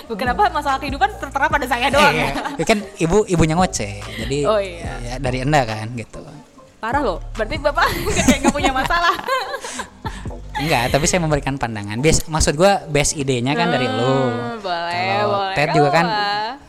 Bu, 0.03 0.19
Kenapa 0.19 0.51
masalah 0.51 0.77
kehidupan 0.77 1.09
tertera 1.17 1.47
pada 1.47 1.65
saya 1.65 1.87
doang 1.89 2.13
Iya, 2.13 2.29
ya? 2.59 2.65
kan 2.67 2.79
ibu 2.99 3.23
ibunya 3.27 3.55
ngoceh. 3.55 4.03
Jadi 4.19 4.39
Oh, 4.45 4.59
iya. 4.59 4.93
ya, 5.01 5.15
dari 5.17 5.41
enda 5.41 5.63
kan 5.63 5.87
gitu. 5.95 6.21
Parah 6.77 6.99
loh. 7.01 7.23
Berarti 7.33 7.57
bapak 7.57 7.87
kayak 8.11 8.39
nggak 8.43 8.53
punya 8.53 8.73
masalah. 8.75 9.15
Enggak, 10.63 10.85
tapi 10.91 11.05
saya 11.05 11.19
memberikan 11.19 11.55
pandangan. 11.57 11.99
Base, 11.99 12.23
maksud 12.25 12.55
gua 12.55 12.87
base 12.87 13.15
idenya 13.15 13.53
kan 13.53 13.67
dari 13.69 13.85
lu. 13.85 13.99
Hmm, 14.31 14.59
boleh, 14.59 14.95
Kalau 14.95 15.27
boleh. 15.29 15.55
Ted 15.55 15.69
juga 15.73 15.91
kan, 15.91 16.07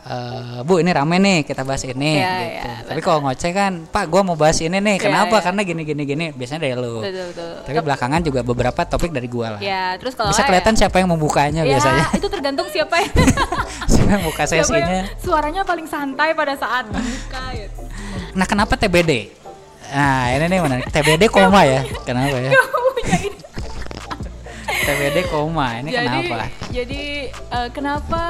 eh, 0.04 0.58
Bu 0.60 0.74
ini 0.76 0.90
rame 0.90 1.16
nih 1.16 1.38
kita 1.42 1.62
bahas 1.62 1.84
ini. 1.84 2.18
Iya, 2.18 2.32
gitu. 2.34 2.66
iya, 2.66 2.74
tapi 2.82 3.00
kalau 3.00 3.22
ngoceh 3.22 3.52
kan, 3.52 3.72
Pak 3.86 4.04
gua 4.08 4.20
mau 4.20 4.34
bahas 4.34 4.58
ini 4.58 4.76
nih. 4.76 4.96
Iya, 4.96 5.04
Kenapa? 5.04 5.36
iya. 5.36 5.42
Karena 5.42 5.60
gini 5.62 5.82
gini 5.84 6.02
gini. 6.02 6.26
Biasanya 6.30 6.60
dari 6.60 6.74
lu. 6.74 7.00
Betul, 7.00 7.24
betul. 7.30 7.52
Tapi 7.62 7.78
belakangan 7.80 8.20
juga 8.20 8.40
beberapa 8.42 8.80
topik 8.82 9.10
dari 9.10 9.28
gua 9.28 9.46
lah. 9.54 9.60
Ya, 9.62 9.94
terus 9.94 10.12
kalau 10.12 10.28
Bisa 10.28 10.42
kelihatan 10.42 10.74
siapa 10.74 10.96
yang 10.98 11.08
membukanya 11.08 11.62
ya, 11.62 11.70
biasanya. 11.70 12.04
ya, 12.04 12.16
itu 12.18 12.26
tergantung 12.26 12.66
siapa 12.68 12.94
yang 12.98 13.12
Siapa 13.94 14.10
yang 14.10 14.22
buka 14.26 14.42
sesinya. 14.44 15.06
suaranya 15.16 15.62
paling 15.62 15.86
santai 15.86 16.34
pada 16.34 16.58
saat 16.58 16.90
buka 16.90 17.42
gitu. 17.54 17.80
Nah, 18.34 18.44
kenapa 18.44 18.74
TBD? 18.74 19.30
Nah, 19.86 20.26
ini 20.34 20.44
nih 20.48 20.58
menarik. 20.58 20.86
TBD 20.90 21.30
koma 21.30 21.62
ya. 21.62 21.86
Kenapa 22.02 22.34
ya? 22.34 22.50
TBD 24.84 25.18
koma. 25.32 25.66
Ini 25.80 25.90
jadi, 25.90 26.04
kenapa? 26.04 26.36
Jadi 26.68 27.02
eh, 27.32 27.68
kenapa 27.72 28.22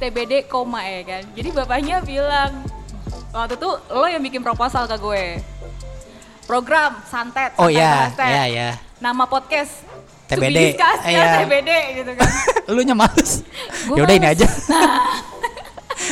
TBD 0.00 0.32
koma 0.48 0.80
ya 0.80 1.02
kan? 1.04 1.22
Jadi 1.36 1.48
bapaknya 1.52 1.96
bilang 2.00 2.64
waktu 3.36 3.54
itu 3.60 3.70
lo 3.92 4.06
yang 4.08 4.24
bikin 4.24 4.40
proposal 4.40 4.88
ke 4.88 4.96
gue. 4.96 5.24
Program 6.48 6.98
santet, 7.06 7.54
Oh 7.62 7.70
iya, 7.70 8.10
iya 8.18 8.44
ya. 8.50 8.68
Nama 8.98 9.22
podcast 9.30 9.86
TBD. 10.26 10.74
discussed, 10.74 11.06
ya, 11.06 11.14
Iya. 11.14 11.30
TBD 11.46 11.70
gitu 12.02 12.12
kan. 12.18 12.30
Lu 12.74 12.82
nya 12.82 12.96
males. 12.96 13.46
Gua 13.86 13.94
Ya 13.94 14.02
udah 14.02 14.14
ini 14.18 14.26
aja. 14.26 14.46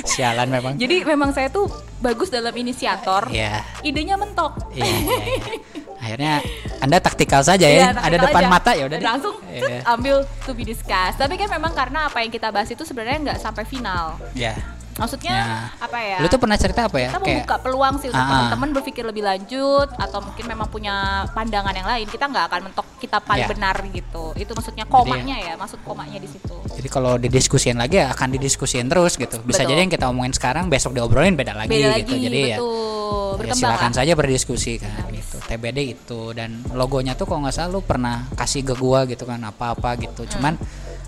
Sialan 0.07 0.47
memang. 0.47 0.79
Jadi 0.79 1.03
memang 1.03 1.35
saya 1.35 1.51
tuh 1.51 1.67
bagus 1.99 2.31
dalam 2.31 2.55
inisiator. 2.55 3.35
Iya. 3.35 3.67
Idenya 3.83 4.15
mentok. 4.15 4.55
Iya, 4.79 4.87
iya, 4.87 5.19
iya. 5.27 5.78
Akhirnya 6.09 6.41
Anda 6.81 6.97
taktikal 7.05 7.45
saja 7.45 7.69
ya. 7.69 7.93
Ada 7.93 8.17
taktikal 8.17 8.25
depan 8.25 8.43
aja. 8.43 8.49
mata 8.49 8.71
ya 8.73 8.85
udah 8.89 8.97
langsung 8.97 9.37
cet, 9.45 9.85
ambil 9.85 10.25
to 10.49 10.57
be 10.57 10.65
discussed. 10.65 11.21
Tapi 11.21 11.37
kan 11.37 11.53
memang 11.53 11.77
karena 11.77 12.09
apa 12.09 12.25
yang 12.25 12.33
kita 12.33 12.49
bahas 12.49 12.73
itu 12.73 12.81
sebenarnya 12.89 13.21
nggak 13.29 13.39
sampai 13.45 13.69
final. 13.69 14.17
Ya. 14.33 14.57
Maksudnya 14.99 15.31
Ya. 15.33 15.47
apa 15.79 15.99
ya? 15.99 16.19
Lu 16.19 16.27
tuh 16.27 16.37
pernah 16.37 16.55
cerita 16.55 16.81
apa 16.85 16.99
ya? 16.99 17.09
kita 17.09 17.23
membuka 17.23 17.57
peluang 17.57 17.95
sih 17.97 18.11
untuk 18.11 18.19
Ah, 18.19 18.27
ah. 18.27 18.31
teman-teman 18.51 18.69
berpikir 18.75 19.03
lebih 19.03 19.23
lanjut 19.23 19.89
atau 19.95 20.19
mungkin 20.21 20.45
memang 20.45 20.67
punya 20.67 20.95
pandangan 21.31 21.71
yang 21.71 21.87
lain. 21.87 22.05
Kita 22.05 22.27
nggak 22.27 22.45
akan 22.47 22.61
mentok 22.65 22.87
kita 22.99 23.17
paling 23.19 23.47
Ya. 23.47 23.49
benar 23.49 23.77
gitu. 23.87 24.35
Itu 24.35 24.53
maksudnya 24.53 24.85
komanya 24.85 25.39
ya, 25.39 25.55
maksud 25.55 25.79
komanya 25.81 26.19
di 26.19 26.27
situ. 26.27 26.51
jadi 26.69 26.89
kalau 26.89 27.15
didiskusin 27.17 27.75
lagi 27.75 27.99
ya 27.99 28.11
akan 28.13 28.29
didiskusin 28.33 28.87
terus 28.87 29.15
gitu. 29.15 29.39
Bisa 29.41 29.63
Betul. 29.63 29.71
jadi 29.73 29.81
yang 29.81 29.93
kita 29.93 30.07
omongin 30.07 30.31
sekarang 30.31 30.67
besok 30.67 30.93
diobrolin 30.93 31.35
beda 31.35 31.51
lagi 31.53 31.71
Beda 31.73 31.95
gitu. 31.97 32.11
lagi, 32.11 32.17
Jadi 32.21 32.39
ya 32.45 32.57
betul. 32.57 32.69
Ya, 32.69 33.37
Berkembang 33.37 33.59
silakan 33.59 33.91
lah. 33.91 33.97
saja 33.97 34.13
berdiskusi 34.15 34.73
kan 34.77 35.03
gitu. 35.11 35.37
TBD 35.41 35.79
itu 35.89 36.21
dan 36.33 36.51
logonya 36.71 37.15
tuh 37.15 37.25
kalau 37.25 37.43
nggak 37.43 37.53
salah 37.53 37.71
lu 37.71 37.81
pernah 37.81 38.27
kasih 38.33 38.63
ke 38.63 38.75
gua 38.75 39.03
gitu 39.05 39.23
kan 39.23 39.39
apa-apa 39.41 39.95
gitu. 39.97 40.23
Hmm. 40.23 40.31
Cuman 40.31 40.53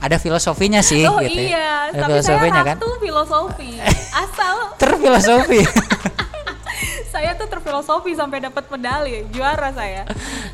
ada 0.01 0.17
filosofinya 0.17 0.81
sih 0.81 1.05
oh 1.05 1.21
gitu. 1.21 1.37
ya. 1.37 1.45
iya, 1.45 1.69
Ada 1.93 2.01
tapi 2.01 2.11
saya 2.25 2.41
filosofinya 2.41 2.63
kan. 2.65 2.77
ratu 2.81 2.91
filosofi. 2.99 3.71
Asal 4.11 4.57
Terfilosofi. 4.81 5.61
saya 7.13 7.35
tuh 7.37 7.47
terfilosofi 7.47 8.15
sampai 8.15 8.39
dapat 8.41 8.65
medali 8.71 9.27
juara 9.35 9.75
saya 9.75 10.07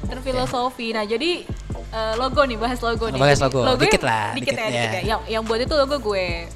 terfilosofi 0.02 0.90
nah 0.90 1.04
jadi 1.04 1.44
eh, 1.92 2.14
logo 2.16 2.42
nih 2.42 2.56
bahas 2.56 2.80
logo 2.80 3.06
nih 3.06 3.20
Bahas 3.20 3.38
logo. 3.38 3.60
Logonya 3.62 3.84
Dikit 3.86 4.02
lah, 4.02 4.26
dikit, 4.32 4.56
dikit, 4.56 4.58
ya, 4.58 4.66
dikit 4.72 4.88
ya. 4.88 4.98
ya 4.98 5.02
yang 5.04 5.20
yang 5.28 5.42
buat 5.44 5.60
itu 5.60 5.74
logo 5.76 5.96
gue 6.00 6.48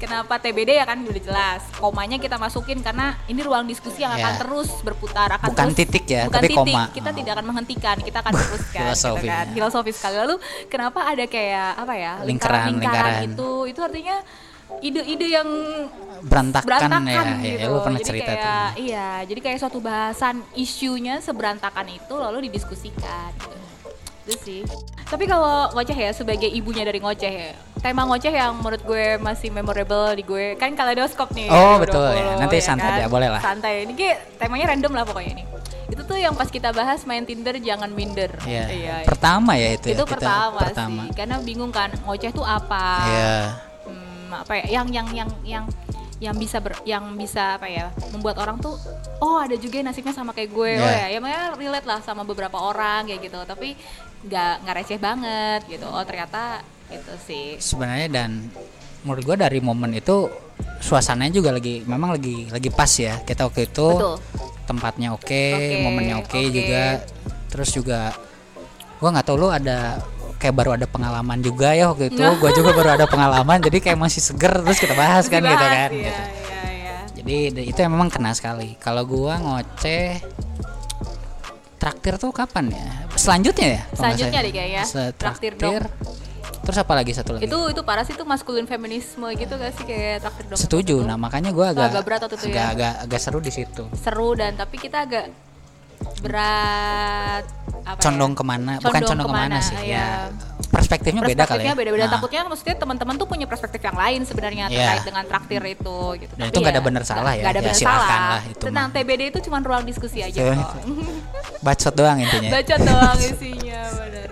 kenapa 0.00 0.34
TBD 0.36 0.72
ya 0.72 0.82
kan 0.82 0.96
udah 0.98 1.22
jelas 1.22 1.60
komanya 1.76 2.16
kita 2.16 2.34
masukin 2.34 2.80
karena 2.80 3.20
ini 3.26 3.40
ruang 3.40 3.62
diskusi 3.64 4.00
yang 4.00 4.10
akan 4.10 4.26
Ya. 4.26 4.38
terus 4.38 4.70
berputar 4.80 5.28
akan 5.30 5.46
Bukan 5.46 5.66
terus 5.66 5.76
titik 5.78 6.04
ya, 6.06 6.24
bukan 6.24 6.34
tapi 6.34 6.48
titik. 6.48 6.64
koma. 6.64 6.82
kita 6.88 7.06
Oh. 7.06 7.14
tidak 7.14 7.32
akan 7.32 7.46
menghentikan 7.46 7.96
kita 7.98 8.18
akan 8.18 8.32
teruskan 8.40 8.80
Filosofi, 8.82 9.18
gitu 9.18 9.28
kan 9.28 9.44
ya. 9.44 9.52
filosofi 9.52 9.90
sekali 9.92 10.16
lalu 10.18 10.34
kenapa 10.66 11.00
ada 11.04 11.24
kayak 11.24 11.70
apa 11.76 11.94
ya 11.94 12.12
Lingkaran, 12.22 12.66
lingkaran. 12.72 13.20
itu 13.28 13.50
itu 13.66 13.80
artinya 13.80 14.16
ide-ide 14.80 15.26
yang 15.28 15.48
Berantakan, 16.20 16.68
berantakan 16.68 17.02
ya. 17.02 17.22
gitu. 17.42 17.58
Ya, 17.58 17.66
lu 17.66 17.78
pernah 17.80 17.96
jadi 17.98 18.06
cerita 18.06 18.30
kayak, 18.30 18.44
tuh. 18.44 18.68
Iya, 18.78 19.08
jadi 19.24 19.40
kayak 19.40 19.58
suatu 19.58 19.78
bahasan 19.78 20.36
isunya 20.54 21.16
seberantakan 21.18 21.86
itu 21.90 22.14
lalu 22.14 22.46
didiskusikan. 22.46 23.32
Gitu. 23.34 23.56
Itu 24.30 24.38
sih. 24.46 24.60
Tapi 25.10 25.26
kalau 25.26 25.74
ngoceh 25.74 25.98
ya 25.98 26.14
sebagai 26.14 26.46
ibunya 26.46 26.86
dari 26.86 27.02
ngoceh 27.02 27.32
ya. 27.34 27.50
Tema 27.82 28.06
ngoceh 28.06 28.30
yang 28.30 28.54
menurut 28.62 28.78
gue 28.86 29.18
masih 29.18 29.50
memorable 29.50 30.14
di 30.14 30.22
gue 30.22 30.54
kan 30.54 30.70
kaleidoskop 30.78 31.34
nih. 31.34 31.50
Oh, 31.50 31.82
2020, 31.82 31.82
betul 31.82 32.06
ya. 32.14 32.34
Nanti 32.38 32.56
santai 32.62 33.02
ya, 33.02 33.08
boleh 33.10 33.26
lah. 33.26 33.42
Santai. 33.42 33.90
Ini 33.90 33.92
kayak 33.98 34.18
temanya 34.38 34.70
random 34.70 34.92
lah 34.94 35.02
pokoknya 35.02 35.32
nih. 35.42 35.46
Itu 35.90 36.02
tuh 36.06 36.18
yang 36.22 36.38
pas 36.38 36.46
kita 36.46 36.70
bahas 36.70 37.02
main 37.10 37.26
Tinder 37.26 37.58
jangan 37.58 37.90
minder. 37.90 38.30
Iya. 38.46 38.64
iya. 38.70 38.94
Pertama 39.02 39.58
ya 39.58 39.74
itu, 39.74 39.90
itu 39.90 39.98
ya. 39.98 40.06
kita 40.06 40.14
pertama, 40.14 40.58
pertama. 40.62 41.02
sih. 41.10 41.18
Karena 41.18 41.36
bingung 41.42 41.74
kan 41.74 41.90
ngoceh 42.06 42.30
tuh 42.30 42.46
apa? 42.46 42.86
Iya. 43.10 43.34
hmm, 43.90 44.30
apa 44.46 44.52
ya 44.62 44.64
yang 44.78 44.86
yang 44.94 45.08
yang 45.10 45.30
yang 45.42 45.64
yang 46.20 46.36
bisa 46.36 46.60
ber, 46.60 46.76
yang 46.84 47.16
bisa 47.16 47.56
apa 47.56 47.64
ya 47.66 47.88
membuat 48.12 48.36
orang 48.44 48.60
tuh 48.60 48.76
oh 49.24 49.40
ada 49.40 49.56
juga 49.56 49.80
yang 49.80 49.88
nasibnya 49.88 50.12
sama 50.12 50.36
kayak 50.36 50.52
gue 50.52 50.72
oh 50.76 50.84
Yeah. 50.84 51.08
ya 51.08 51.16
ya 51.16 51.18
makanya 51.18 51.44
relate 51.56 51.86
lah 51.88 52.00
sama 52.04 52.28
beberapa 52.28 52.60
orang 52.60 53.08
kayak 53.08 53.24
gitu 53.24 53.40
tapi 53.48 53.72
nggak 54.20 54.52
nggak 54.62 54.74
receh 54.76 54.98
banget 54.98 55.60
gitu 55.66 55.86
oh 55.86 56.04
ternyata 56.04 56.60
itu 56.90 57.12
sih 57.22 57.46
Sebenarnya 57.56 58.08
dan 58.10 58.30
menurut 59.00 59.22
gua 59.24 59.36
dari 59.38 59.58
momen 59.58 59.94
itu 59.94 60.28
suasananya 60.76 61.32
juga 61.32 61.50
lagi 61.50 61.80
memang 61.82 62.12
lagi 62.12 62.44
lagi 62.48 62.68
pas 62.68 62.90
ya. 62.90 63.16
Kita 63.20 63.48
waktu 63.48 63.64
itu 63.64 63.86
Betul. 63.88 64.16
tempatnya 64.66 65.08
oke, 65.10 65.24
Oke, 65.56 65.80
momennya 65.80 66.20
oke 66.20 66.36
oke. 66.36 66.50
juga. 66.50 66.84
Terus 67.48 67.68
juga 67.72 68.12
gua 68.98 69.08
nggak 69.10 69.24
tahu 69.24 69.36
lu 69.38 69.48
ada 69.48 70.02
kayak 70.36 70.52
baru 70.52 70.76
ada 70.76 70.84
pengalaman 70.84 71.40
juga 71.40 71.72
ya 71.72 71.88
waktu 71.88 72.10
itu. 72.10 72.20
Gua 72.42 72.50
juga 72.50 72.70
baru 72.72 72.90
ada 72.92 73.06
pengalaman 73.06 73.56
jadi 73.60 73.78
kayak 73.78 73.98
masih 73.98 74.20
seger 74.20 74.52
terus 74.58 74.76
kita 74.76 74.92
bahas 74.92 75.28
kan 75.28 75.40
gitu 75.40 75.48
Dibahas, 75.48 75.72
kan. 75.72 75.90
iya, 75.92 76.00
gitu. 76.02 76.22
iya, 76.26 76.62
iya. 76.74 76.96
Jadi 77.16 77.36
d- 77.54 77.66
itu 77.68 77.78
yang 77.78 77.92
memang 77.92 78.08
kena 78.08 78.32
sekali. 78.32 78.76
Kalau 78.76 79.04
gua 79.04 79.36
ngoceh 79.36 80.20
traktir 81.76 82.16
tuh 82.16 82.28
kapan 82.30 82.68
ya? 82.70 82.88
Selanjutnya 83.20 83.66
ya? 83.68 83.80
Selanjutnya 83.92 84.38
deh 84.40 84.52
kayaknya. 84.52 84.82
Se- 84.88 85.12
Traktir 85.14 85.52
dong. 85.54 85.76
Terus 86.60 86.76
apa 86.76 86.92
lagi 86.92 87.12
satu 87.12 87.36
lagi? 87.36 87.48
itu 87.48 87.58
itu 87.72 87.80
parah 87.82 88.04
sih 88.04 88.12
itu 88.12 88.22
maskulin 88.22 88.68
feminisme 88.68 89.26
gitu 89.32 89.56
gak 89.56 89.72
sih 89.80 89.84
kayak 89.84 90.22
traktir 90.22 90.44
dong 90.44 90.60
Setuju. 90.60 90.96
Nah, 91.02 91.16
makanya 91.16 91.50
gua 91.56 91.72
agak 91.72 91.88
agak 91.90 92.02
berat 92.04 92.20
waktu 92.22 92.36
itu 92.36 92.46
agak, 92.52 92.56
ya. 92.56 92.68
agak 92.72 92.92
agak 93.08 93.20
seru 93.20 93.38
di 93.40 93.52
situ. 93.52 93.82
seru 93.96 94.28
dan 94.36 94.52
tapi 94.54 94.76
kita 94.76 95.08
agak 95.08 95.32
berat 96.20 97.44
apa 97.90 97.96
ya? 97.96 98.02
Condong 98.02 98.32
ke 98.32 98.42
mana? 98.42 98.70
Bukan 98.78 99.00
condong 99.04 99.24
ke 99.24 99.36
mana, 99.36 99.56
sih 99.58 99.76
iya. 99.80 99.96
ya. 99.96 100.06
Perspektifnya 100.70 101.20
beda 101.20 101.26
kali 101.26 101.34
ya. 101.34 101.46
perspektifnya 101.66 101.74
beda-beda 101.74 102.02
Nah, 102.02 102.10
takutnya 102.14 102.40
maksudnya 102.44 102.74
teman-teman 102.76 103.14
tuh 103.16 103.26
punya 103.26 103.44
perspektif 103.44 103.80
yang 103.80 103.94
lain 103.94 104.20
sebenarnya 104.22 104.64
Iya. 104.66 104.70
terkait 104.70 105.02
dengan 105.04 105.22
traktir 105.26 105.62
itu 105.64 105.96
gitu 106.16 106.32
Dan 106.32 106.40
Tapi 106.40 106.46
itu 106.46 106.56
nggak 106.58 106.72
ada 106.72 106.80
benar 106.80 107.02
salah 107.02 107.32
ya. 107.32 107.40
nggak 107.40 107.50
ada 107.50 107.56
Ya, 107.56 107.64
benar 107.64 107.76
salah 107.76 108.06
lah 108.06 108.40
itu 108.44 108.62
tentang 108.62 108.86
mah. 108.86 108.94
TBD 108.94 109.20
itu 109.28 109.38
cuma 109.42 109.56
ruang 109.58 109.82
diskusi 109.82 110.18
aja 110.20 110.38
kok 110.38 110.80
bacot 111.66 111.92
doang 111.92 112.16
intinya. 112.18 112.48
baca 112.52 112.74
doang 112.76 113.18
isinya 113.28 113.80
benar 113.98 114.28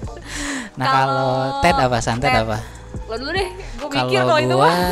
Nah, 0.78 0.86
kalau 0.86 1.32
Ted 1.58 1.76
apa? 1.76 1.96
Santet 1.98 2.30
apa? 2.30 2.56
lo 3.04 3.14
dulu 3.16 3.30
deh 3.32 3.48
gue 3.50 3.88
mikir 3.90 4.18
Kalau 4.20 4.36
itu 4.38 4.54
mah 4.54 4.74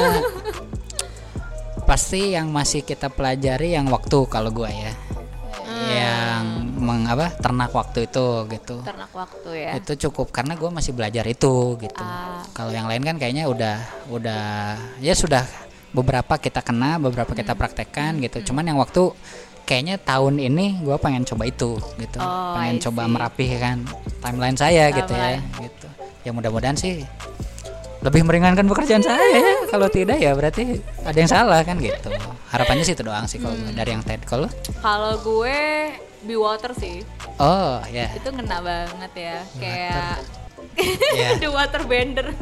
pasti 1.86 2.32
yang 2.32 2.50
masih 2.50 2.82
kita 2.82 3.06
pelajari 3.06 3.72
yang 3.72 3.86
waktu 3.86 4.26
kalau 4.26 4.50
gua 4.50 4.66
ya. 4.66 4.90
Hmm. 5.76 5.92
Yang 5.92 6.44
meng, 6.80 7.02
apa? 7.04 7.26
ternak 7.36 7.70
waktu 7.76 8.08
itu 8.08 8.26
gitu. 8.48 8.76
ternak 8.80 9.12
waktu 9.12 9.50
ya 9.60 9.70
Itu 9.76 9.92
cukup 10.08 10.32
karena 10.32 10.56
gua 10.56 10.72
masih 10.72 10.96
belajar 10.96 11.24
itu 11.28 11.76
gitu. 11.76 12.00
Ah. 12.00 12.40
Kalau 12.56 12.72
yang 12.72 12.88
lain 12.88 13.04
kan 13.04 13.16
kayaknya 13.20 13.44
udah 13.44 13.76
udah 14.08 14.44
ya 15.04 15.12
sudah 15.12 15.44
beberapa 15.92 16.40
kita 16.40 16.64
kena, 16.64 16.96
beberapa 16.96 17.36
kita 17.36 17.52
Hmm. 17.52 17.60
praktekkan 17.60 18.12
gitu. 18.24 18.52
Cuman 18.52 18.64
yang 18.64 18.80
waktu 18.80 19.12
kayaknya 19.68 20.00
tahun 20.00 20.40
ini 20.40 20.80
gua 20.80 20.96
pengen 20.96 21.28
coba 21.28 21.44
itu 21.44 21.76
gitu. 22.00 22.18
Oh, 22.18 22.56
pengen 22.56 22.80
coba 22.80 23.04
merapihkan 23.04 23.84
timeline 24.24 24.56
saya 24.56 24.88
gitu 24.90 25.12
ya 25.12 25.36
gitu. 25.60 25.86
Ya 26.24 26.30
mudah-mudahan 26.32 26.74
sih 26.74 27.04
lebih 28.06 28.22
meringankan 28.22 28.64
pekerjaan 28.64 29.02
saya 29.02 29.26
ya. 29.34 29.42
Kalau 29.66 29.88
tidak 29.88 30.16
ya 30.16 30.30
berarti 30.32 30.62
ada 31.00 31.16
yang 31.16 31.26
salah 31.26 31.60
kan 31.60 31.76
gitu. 31.76 32.08
Harapannya 32.48 32.82
sih 32.82 32.94
itu 32.94 33.02
doang 33.02 33.26
sih 33.26 33.36
kalau 33.36 33.52
Hmm. 33.52 33.74
dari 33.74 33.90
yang 33.90 34.00
Ted 34.00 34.22
kalau 34.22 34.46
kalau 34.78 35.18
gue 35.18 35.90
be 36.22 36.34
water 36.34 36.70
sih 36.72 37.02
oh 37.36 37.78
ya 37.86 38.10
itu 38.10 38.28
ngena 38.28 38.58
banget 38.58 39.12
ya 39.14 39.36
kayak 39.56 40.14
Iya. 41.12 41.28
the 41.40 41.48
water 41.48 41.82
bender 41.82 42.34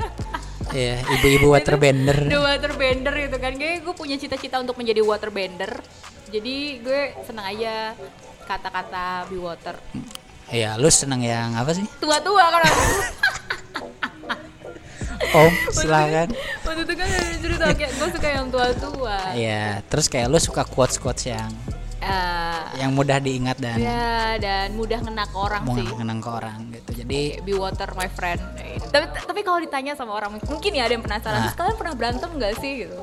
ya 0.70 0.96
ibu-ibu 1.12 1.50
waterbender. 1.50 2.16
the 2.24 2.36
water 2.36 2.72
bender 2.72 3.12
gitu 3.12 3.36
kan 3.36 3.52
kayak 3.54 3.82
gue 3.82 3.92
punya 3.92 4.16
cita-cita 4.16 4.56
untuk 4.56 4.74
menjadi 4.74 5.00
water 5.00 5.28
bender 5.28 5.68
jadi 6.26 6.54
gue 6.80 7.00
senang 7.22 7.46
aja 7.46 7.92
kata-kata 8.44 9.28
be 9.28 9.38
water 9.38 9.76
Iya, 10.44 10.76
lu 10.76 10.86
seneng 10.86 11.20
yang 11.20 11.56
apa 11.56 11.72
sih? 11.72 11.88
tua-tua 11.98 12.44
kan. 12.46 12.68
Om, 15.34 15.52
silakan. 15.68 16.28
waktu 16.62 16.80
itu 16.82 16.94
kan 16.94 17.06
ada 17.06 17.34
cerita 17.36 17.66
kayak 17.74 17.92
gue 17.92 18.08
suka 18.08 18.28
yang 18.30 18.46
tua-tua 18.48 19.18
Iya, 19.34 19.82
terus 19.84 20.06
kayak 20.06 20.26
lu 20.26 20.38
suka 20.38 20.62
quotes-quotes 20.62 21.26
yang 21.26 21.50
Eh, 21.98 22.60
yang 22.78 22.92
mudah 22.92 23.16
diingat 23.16 23.56
dan 23.56 23.80
ya 23.80 24.36
dan 24.36 24.76
mudah 24.76 25.00
ngena 25.00 25.24
ke 25.24 25.32
orang 25.34 25.64
mau 25.64 25.72
sih 25.72 25.88
ngenang 25.88 26.20
ke 26.20 26.28
orang 26.28 26.58
gitu. 26.68 26.90
Jadi 27.00 27.40
be 27.40 27.56
water 27.56 27.88
my 27.96 28.12
friend 28.12 28.44
tapi 28.92 29.08
tapi 29.08 29.40
kalau 29.40 29.56
ditanya 29.56 29.96
sama 29.96 30.12
orang 30.12 30.36
mungkin 30.36 30.70
ya 30.70 30.84
ada 30.84 30.92
yang 30.92 31.00
penasaran 31.00 31.40
Nah. 31.40 31.48
terus 31.48 31.56
kalian 31.56 31.76
pernah 31.80 31.94
berantem 31.96 32.28
nggak 32.30 32.52
sih 32.60 32.84
gitu 32.84 33.00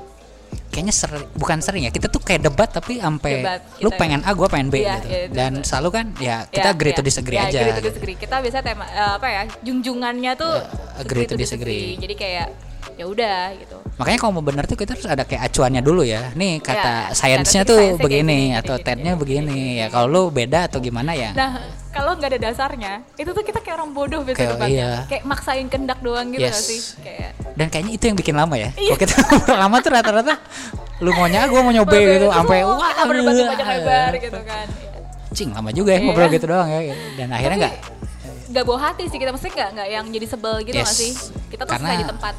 kayaknya 0.69 0.93
sering 0.93 1.25
bukan 1.33 1.59
sering 1.59 1.83
ya. 1.83 1.91
Kita 1.91 2.07
tuh 2.07 2.21
kayak 2.21 2.45
debat 2.45 2.69
tapi 2.69 2.97
sampai 2.97 3.43
lu 3.79 3.89
kita- 3.89 3.97
pengen 3.97 4.21
A, 4.23 4.31
gua 4.31 4.47
pengen 4.47 4.69
B 4.69 4.79
Iya, 4.79 4.95
gitu. 4.97 5.07
iya, 5.09 5.19
itu 5.25 5.33
dan 5.35 5.51
betul. 5.53 5.67
selalu 5.67 5.89
kan 5.91 6.05
ya 6.17 6.35
kita 6.45 6.69
agree 6.69 6.93
to 6.93 7.01
ya, 7.01 7.07
disagree 7.09 7.35
ya, 7.35 7.43
aja. 7.43 7.59
agree 7.59 7.67
to 7.67 7.75
gitu. 7.75 7.89
disagree. 7.89 8.15
Kita 8.15 8.35
biasa 8.39 8.57
tema 8.61 8.85
eh, 8.85 9.11
apa 9.17 9.27
ya? 9.27 9.41
Junjungannya 9.61 10.31
tuh 10.35 10.53
Ya, 10.53 11.01
agree 11.01 11.25
to 11.25 11.35
disagree. 11.35 11.97
Jadi 11.97 12.13
kayak 12.15 12.47
ya 12.95 13.05
udah 13.05 13.51
gitu. 13.57 13.77
Makanya 13.91 14.17
kalau 14.17 14.33
mau 14.33 14.41
bener 14.41 14.65
tuh 14.65 14.73
kita 14.73 14.95
harus 14.95 15.05
ada 15.05 15.23
kayak 15.23 15.51
acuannya 15.51 15.79
dulu 15.79 16.01
ya. 16.01 16.31
Nih 16.33 16.57
kata 16.57 17.11
Ya, 17.11 17.13
sainsnya 17.13 17.61
tuh 17.61 17.77
kayak 17.77 18.01
begini 18.01 18.37
gini, 18.49 18.57
atau 18.57 18.75
gini, 18.75 18.85
tednya 18.85 19.13
gini, 19.13 19.21
begini 19.21 19.51
gini, 19.51 19.79
ya. 19.79 19.87
Kalau 19.87 20.07
lu 20.07 20.21
beda 20.27 20.65
atau 20.65 20.79
gimana 20.79 21.11
ya? 21.13 21.29
Nah, 21.31 21.61
kalau 21.89 22.15
nggak 22.15 22.29
ada 22.33 22.39
dasarnya, 22.41 23.03
itu 23.13 23.29
tuh 23.29 23.43
kita 23.43 23.59
kayak 23.59 23.77
orang 23.77 23.91
bodoh 23.91 24.21
biasa 24.23 24.57
Kayak, 24.57 24.67
iya. 24.67 24.89
Kayak 25.05 25.23
maksain 25.23 25.67
kendak 25.67 25.99
doang 25.99 26.27
gitu 26.29 26.41
Yes. 26.41 26.57
sih? 26.61 26.81
Kayak 27.03 27.31
Dan 27.53 27.67
kayaknya 27.67 27.91
itu 27.93 28.03
yang 28.07 28.17
bikin 28.17 28.33
lama 28.33 28.55
ya. 28.55 28.69
Iya. 28.73 28.95
Kalau 28.95 28.99
kita 29.03 29.15
lama 29.53 29.75
tuh 29.79 29.91
rata-rata 29.91 30.33
lu 31.01 31.09
maunya 31.11 31.39
A, 31.41 31.49
gua 31.49 31.61
mau 31.61 31.73
nyoba 31.73 31.97
gitu 31.97 32.29
sampai 32.29 32.61
wah 32.61 32.77
kita 32.93 33.03
berdebat 33.05 33.33
panjang 33.43 33.69
lebar 33.75 34.11
gitu 34.17 34.39
kan. 34.41 34.65
Cing 35.31 35.49
lama 35.51 35.69
juga 35.69 35.89
ya 35.91 35.97
Iya. 35.97 36.05
ngobrol 36.05 36.29
gitu 36.29 36.45
doang 36.45 36.69
ya. 36.69 36.79
Dan 37.17 37.27
akhirnya 37.29 37.57
nggak 37.67 37.75
nggak 38.51 38.63
bawa 38.65 38.79
hati 38.83 39.07
sih 39.07 39.15
kita 39.15 39.31
maksudnya 39.31 39.53
nggak 39.53 39.69
nggak 39.73 39.87
yang 39.89 40.05
jadi 40.09 40.25
sebel 40.27 40.55
gitu 40.61 40.77
Yes. 40.77 40.93
sih? 40.93 41.11
Kita 41.49 41.63
tuh 41.63 41.73
Karena- 41.73 41.97
di 41.97 42.07
tempat. 42.07 42.35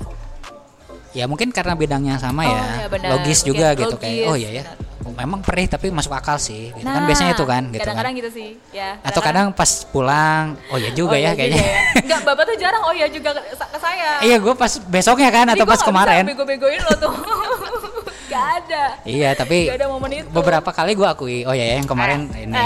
Ya 1.12 1.24
mungkin 1.24 1.48
karena 1.48 1.72
bidangnya 1.72 2.16
sama 2.16 2.42
Oh, 2.42 2.48
ya, 2.48 2.56
iya 2.56 2.86
benar. 2.88 3.08
logis 3.12 3.38
Mungkin 3.40 3.48
juga 3.52 3.66
gitu 3.74 3.96
kayak 3.96 4.16
logis, 4.16 4.28
oh 4.28 4.36
iya 4.36 4.50
ya 4.52 4.64
memang 5.12 5.38
perih 5.38 5.66
tapi 5.66 5.92
masuk 5.92 6.08
akal 6.10 6.40
sih 6.40 6.72
gitu 6.72 6.82
kan. 6.82 6.96
Nah, 6.96 7.04
biasanya 7.04 7.32
itu 7.34 7.44
kan 7.44 7.62
gitu 7.64 7.74
kan. 7.74 7.84
Kadang-kadang 7.84 8.12
gitu 8.16 8.30
sih, 8.32 8.48
ya. 8.72 8.96
atau 9.02 9.20
kadang 9.20 9.46
pas 9.52 9.68
pulang 9.86 10.56
oh 10.72 10.78
ya 10.78 10.88
juga 10.90 11.14
Oh, 11.14 11.20
ya 11.20 11.22
iya 11.22 11.30
kayaknya. 11.34 11.58
juga 11.58 11.68
ya. 11.68 11.80
Enggak, 12.00 12.20
Bapak 12.24 12.44
tuh 12.44 12.56
jarang 12.56 12.82
oh 12.82 12.94
ya 12.94 13.06
juga 13.06 13.30
ke, 13.30 13.42
saya. 13.76 14.08
iya 14.20 14.36
gue 14.38 14.54
pas 14.54 14.72
besoknya 14.80 15.28
kan 15.28 15.46
Jadi 15.46 15.54
atau 15.54 15.66
pas 15.68 15.80
kemarin. 15.80 16.24
bego-begoin 16.24 16.80
lo 16.80 16.94
tuh. 16.96 17.12
Gak 18.32 18.64
ada. 18.64 18.84
iya 19.04 19.36
tapi 19.36 19.68
Gak 19.68 19.76
ada 19.76 19.92
momen 19.92 20.10
itu. 20.16 20.28
beberapa 20.32 20.72
kali 20.72 20.96
gue 20.96 21.04
akui 21.04 21.44
oh 21.44 21.52
ya 21.52 21.64
ya, 21.66 21.74
yang 21.76 21.84
kemarin 21.84 22.32
ini. 22.32 22.56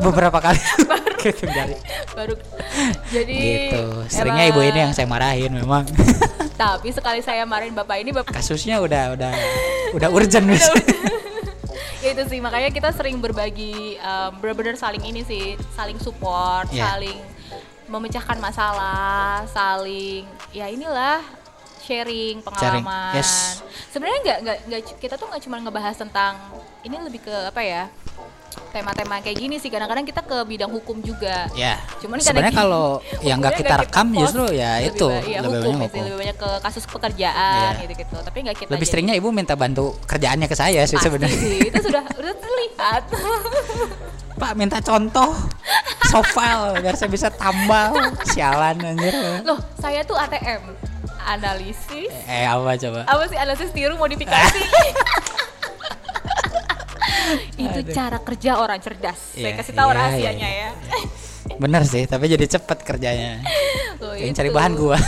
Beberapa 0.00 0.40
kali. 0.40 0.56
Gitu 1.26 1.44
dari. 1.44 1.76
Baru 2.14 2.34
jadi 3.10 3.36
gitu. 3.68 3.84
Seringnya 4.08 4.48
emang- 4.48 4.54
ibu 4.54 4.60
ini 4.64 4.78
yang 4.80 4.92
saya 4.94 5.04
marahin 5.04 5.52
memang 5.52 5.84
Tapi 6.56 6.88
sekali 6.88 7.20
saya 7.20 7.44
marahin 7.44 7.72
Bapak 7.72 7.96
ini 7.96 8.10
Bapak 8.10 8.32
kasusnya 8.32 8.80
udah 8.80 9.12
udah 9.12 9.30
udah 9.92 10.08
urgent 10.08 10.44
mis 10.44 10.64
ya 12.02 12.12
itu 12.12 12.22
sih 12.26 12.40
makanya 12.40 12.70
kita 12.70 12.88
sering 12.90 13.18
berbagi 13.18 13.96
em, 13.96 14.30
benar-benar 14.38 14.74
saling 14.74 15.02
ini 15.02 15.20
sih 15.20 15.54
saling 15.72 15.98
support 15.98 16.68
Iya. 16.70 16.92
saling 16.92 17.18
memecahkan 17.86 18.38
masalah 18.38 19.44
saling 19.46 20.24
ya 20.50 20.66
inilah 20.66 21.22
sharing 21.78 22.42
pengalaman. 22.42 23.14
yes. 23.14 23.62
Sebenarnya 23.90 24.18
nggak 24.20 24.38
nggak 24.66 24.80
kita 24.98 25.14
tuh 25.14 25.30
nggak 25.30 25.38
cuma 25.40 25.56
ngebahas 25.60 25.94
tentang 25.94 26.34
ini 26.82 26.98
lebih 26.98 27.22
ke 27.22 27.30
apa 27.46 27.62
ya 27.62 27.84
tema-tema 28.68 29.18
kayak 29.18 29.36
gini 29.36 29.56
sih. 29.56 29.66
Kadang-kadang 29.66 30.02
kita 30.02 30.20
ke 30.20 30.36
bidang 30.44 30.68
hukum 30.68 31.00
juga. 31.00 31.48
Ya. 31.52 31.80
Cuman 31.98 32.18
sebenarnya 32.18 32.52
kalau 32.52 33.00
yang 33.28 33.38
nggak 33.38 33.56
kita 33.56 33.74
rekam 33.78 34.06
post, 34.10 34.20
justru 34.20 34.44
ya 34.52 34.78
lebih 34.78 34.90
itu 34.90 35.08
iya, 35.24 35.38
lebih 35.40 35.58
hukum, 35.58 35.72
banyak 35.72 35.88
hukum. 35.88 36.02
lebih 36.02 36.18
banyak 36.18 36.36
ke 36.36 36.50
kasus 36.60 36.84
pekerjaan 36.84 37.72
Iya. 37.72 37.82
gitu-gitu. 37.82 38.16
Tapi 38.18 38.38
nggak 38.42 38.56
kita 38.56 38.70
Lebih 38.70 38.80
jadi- 38.80 38.90
seringnya 38.92 39.14
ibu 39.14 39.28
minta 39.30 39.54
bantu 39.54 39.96
kerjaannya 40.04 40.46
ke 40.46 40.54
saya 40.54 40.82
sih 40.84 40.96
sebenarnya. 40.96 41.40
itu 41.62 41.78
sudah 41.82 42.04
udah 42.06 42.34
terlihat. 42.34 43.02
Pak 44.36 44.52
minta 44.52 44.78
contoh 44.78 45.32
soal 46.06 46.76
biar 46.78 46.92
saya 46.92 47.08
bisa 47.08 47.28
tambal. 47.30 47.96
Sialan 48.26 48.76
anjir. 48.78 49.16
Loh, 49.42 49.56
saya 49.76 50.04
tuh 50.04 50.12
ATM 50.14 50.76
analisis 51.26 52.06
Eh 52.22 52.44
apa 52.44 52.78
coba? 52.78 53.02
apa 53.02 53.24
sih 53.26 53.34
analisis 53.34 53.74
tiru 53.74 53.98
modifikasi 53.98 54.62
itu 57.64 57.80
cara 57.90 58.18
kerja 58.18 58.50
orang 58.56 58.78
cerdas 58.78 59.18
saya 59.32 59.42
Iya, 59.44 59.56
kasih 59.56 59.72
tahu 59.72 59.88
iya, 59.88 59.96
rahasianya 59.96 60.48
iya, 60.48 60.68
ya 60.68 60.70
Bener 61.56 61.82
sih, 61.82 62.04
tapi 62.04 62.26
jadi 62.26 62.42
cepet 62.44 62.82
kerjanya. 62.82 63.38
Pengen 64.02 64.28
itu. 64.28 64.34
cari 64.34 64.50
bahan 64.50 64.72
gua. 64.74 64.98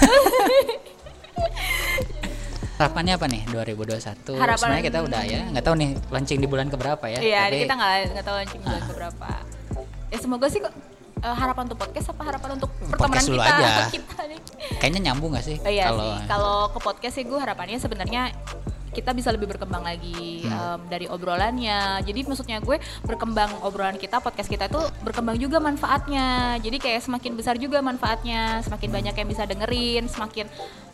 Harapannya 2.79 3.19
apa 3.19 3.27
nih 3.27 3.43
2021? 3.45 4.39
Harapan- 4.39 4.55
Sebenarnya 4.57 4.85
kita 4.87 4.99
udah 5.03 5.23
ya, 5.25 5.41
nggak 5.51 5.65
tahu 5.67 5.75
nih 5.75 5.91
launching 6.09 6.39
di 6.39 6.47
bulan 6.47 6.71
keberapa 6.71 7.05
ya. 7.05 7.19
iya 7.19 7.41
tapi 7.45 7.67
kita 7.67 7.75
nggak 7.75 7.93
nggak 8.09 8.25
tahu 8.25 8.37
launching 8.39 8.63
bulan 8.63 8.83
keberapa 8.87 9.29
ya 10.09 10.17
semoga 10.17 10.47
sih 10.47 10.61
kok 10.63 10.73
eh, 11.19 11.37
harapan 11.37 11.63
untuk 11.67 11.79
podcast 11.83 12.07
apa 12.09 12.23
harapan 12.25 12.51
untuk 12.55 12.71
pertemanan 12.81 13.25
kita 13.27 13.51
aja. 13.51 13.85
kita 13.91 14.23
nih 14.25 14.39
kayaknya 14.79 15.01
nyambung 15.05 15.31
gak 15.35 15.43
sih? 15.43 15.57
Oh, 15.59 15.69
iya 15.69 15.91
kalau. 15.91 16.07
Kalau 16.25 16.57
ke 16.71 16.79
podcast 16.81 17.15
sih 17.15 17.25
gue 17.27 17.35
harapannya 17.37 17.77
sebenarnya 17.77 18.23
kita 18.99 19.15
bisa 19.15 19.31
lebih 19.31 19.47
berkembang 19.47 19.81
lagi 19.81 20.43
Hmm. 20.43 20.51
em, 20.51 20.81
dari 20.91 21.07
obrolannya. 21.07 22.03
Jadi 22.03 22.21
maksudnya 22.27 22.59
gue 22.59 22.77
berkembang 23.03 23.63
obrolan 23.63 23.95
kita, 23.95 24.19
podcast 24.19 24.47
kita 24.47 24.67
itu 24.67 24.81
berkembang 25.01 25.39
juga 25.39 25.59
manfaatnya. 25.59 26.59
Jadi 26.59 26.77
kayak 26.77 27.01
semakin 27.01 27.33
besar 27.33 27.55
juga 27.57 27.79
manfaatnya, 27.79 28.59
semakin 28.67 28.91
banyak 28.91 29.15
yang 29.15 29.29
bisa 29.29 29.43
dengerin, 29.45 30.05
semakin 30.07 30.47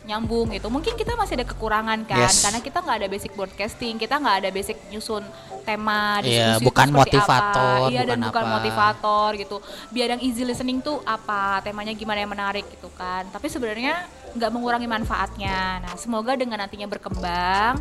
nyambung 0.05 0.53
gitu. 0.53 0.69
Mungkin 0.69 0.93
kita 0.93 1.17
masih 1.17 1.33
ada 1.33 1.49
kekurangan 1.49 2.05
kan, 2.05 2.29
Yes. 2.29 2.45
karena 2.45 2.61
kita 2.61 2.77
nggak 2.77 2.97
ada 3.01 3.07
basic 3.09 3.31
broadcasting, 3.33 3.97
kita 3.97 4.21
nggak 4.21 4.35
ada 4.45 4.49
basic 4.53 4.77
nyusun 4.93 5.25
tema, 5.65 6.21
diskusi 6.21 6.61
itu 6.61 6.67
bukan 6.69 6.87
motivator, 6.93 7.79
apa. 7.81 7.89
Iya 7.89 8.01
dan 8.05 8.21
bukan 8.21 8.29
bukan 8.29 8.43
apa. 8.45 8.53
motivator 8.53 9.29
gitu. 9.33 9.57
Biar 9.89 10.13
yang 10.13 10.21
easy 10.21 10.45
listening 10.45 10.77
tuh 10.77 11.01
apa, 11.01 11.57
temanya 11.65 11.89
gimana 11.97 12.21
yang 12.21 12.29
menarik 12.29 12.69
gitu 12.69 12.85
kan. 12.93 13.25
Tapi 13.33 13.49
sebenarnya 13.49 14.05
nggak 14.35 14.51
mengurangi 14.51 14.87
manfaatnya. 14.87 15.79
Nah, 15.81 15.93
semoga 15.95 16.35
dengan 16.35 16.59
nantinya 16.59 16.85
berkembang, 16.91 17.79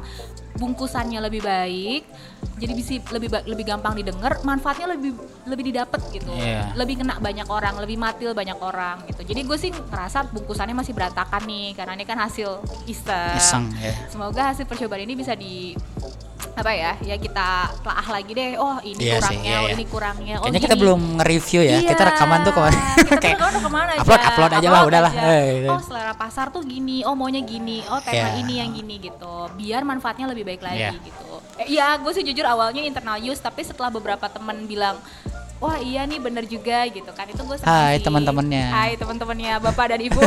bungkusannya 0.54 1.18
lebih 1.18 1.42
baik, 1.42 2.02
jadi 2.54 2.73
bisa 2.73 3.02
lebih 3.11 3.28
lebih 3.44 3.64
gampang 3.66 3.99
didengar, 3.99 4.38
manfaatnya 4.46 4.94
lebih 4.94 5.18
lebih 5.44 5.75
didapat 5.75 6.00
gitu. 6.14 6.30
Iya. 6.30 6.70
Lebih 6.78 7.02
kena 7.02 7.18
banyak 7.18 7.49
orang, 7.50 7.75
lebih 7.82 7.99
matil 7.99 8.30
banyak 8.32 8.58
orang 8.62 9.02
gitu. 9.11 9.26
Jadi 9.26 9.40
gue 9.42 9.58
sih 9.58 9.70
ngerasa 9.75 10.30
bungkusannya 10.30 10.78
masih 10.78 10.94
berantakan 10.94 11.42
nih 11.42 11.75
karena 11.75 11.92
ini 11.99 12.06
kan 12.06 12.18
hasil 12.23 12.62
iseng. 12.87 13.34
iseng 13.34 13.64
ya. 13.82 13.92
Semoga 14.06 14.54
hasil 14.54 14.64
percobaan 14.70 15.02
ini 15.02 15.18
bisa 15.18 15.34
di 15.34 15.75
apa 16.54 16.70
ya 16.70 16.94
ya 17.02 17.18
kita 17.18 17.46
telah 17.82 18.06
lagi 18.14 18.30
deh 18.30 18.54
oh 18.54 18.78
ini 18.87 19.11
Iya 19.11 19.18
sih, 19.18 19.34
kurangnya 19.34 19.50
iya, 19.50 19.58
oh 19.58 19.66
iya. 19.66 19.75
ini 19.75 19.84
kurangnya 19.90 20.34
oh 20.38 20.42
Kayaknya 20.46 20.62
kita 20.62 20.76
belum 20.78 21.00
nge-review 21.18 21.61
ya. 21.61 21.70
Iya, 21.82 21.88
Kita 21.90 22.02
rekaman 22.06 22.38
tuh 22.46 22.52
kemarin. 22.54 22.80
Kayak 23.23 23.37
rekaman 23.42 23.54
ke 23.58 23.70
mana 23.75 23.90
aja 23.90 24.00
upload 24.06 24.23
upload 24.23 24.52
aja 24.54 24.68
lah 24.70 24.82
udahlah. 24.87 25.12
aja. 25.12 25.26
Eh, 25.34 25.42
gitu. 25.58 25.70
oh 25.75 25.80
selera 25.82 26.14
pasar 26.14 26.46
tuh 26.54 26.62
gini 26.62 27.02
oh 27.02 27.14
maunya 27.18 27.42
gini 27.42 27.82
oh 27.90 27.99
tema 27.99 28.30
Iya. 28.30 28.38
ini 28.38 28.52
yang 28.62 28.70
gini 28.70 28.94
gitu 29.02 29.34
biar 29.58 29.82
manfaatnya 29.82 30.30
lebih 30.30 30.46
baik 30.46 30.62
lagi 30.62 30.78
Iya. 30.78 30.90
gitu 30.94 31.26
eh, 31.58 31.66
iya 31.66 31.87
gue 31.99 32.12
sih 32.14 32.23
jujur 32.23 32.46
awalnya 32.46 32.87
internal 32.87 33.18
use 33.18 33.42
tapi 33.42 33.66
setelah 33.66 33.90
beberapa 33.90 34.30
temen 34.30 34.64
bilang 34.64 34.94
Wah 35.58 35.78
iya 35.78 36.02
nih 36.04 36.18
bener 36.18 36.44
juga 36.44 36.82
gitu 36.87 37.08
kan 37.14 37.25
itu 37.25 37.40
gue 37.40 37.56
senang 37.56 37.73
Hai, 37.73 37.97
teman-temannya. 38.02 38.64
Hai 38.69 38.90
teman-temannya 38.99 39.62
bapak 39.62 39.97
dan 39.97 40.00
ibu 40.02 40.19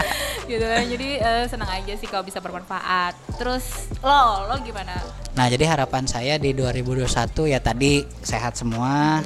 gitu 0.50 0.64
kan 0.66 0.84
jadi 0.84 1.08
eh, 1.22 1.44
senang 1.46 1.70
aja 1.70 1.94
sih 1.96 2.06
kalau 2.06 2.22
bisa 2.22 2.38
bermanfaat 2.38 3.14
terus 3.38 3.88
lo 4.02 4.46
lo 4.46 4.58
gimana 4.60 4.92
Nah, 5.32 5.48
jadi 5.48 5.64
harapan 5.64 6.04
saya 6.04 6.36
di 6.36 6.52
2021 6.52 7.08
ya 7.48 7.58
tadi 7.60 8.04
sehat 8.20 8.52
semua. 8.60 9.24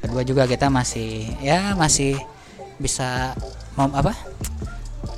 Kedua 0.00 0.20
juga 0.24 0.44
kita 0.44 0.68
masih 0.68 1.32
ya 1.40 1.72
masih 1.76 2.16
bisa 2.76 3.32
mau 3.76 3.88
apa? 3.92 4.12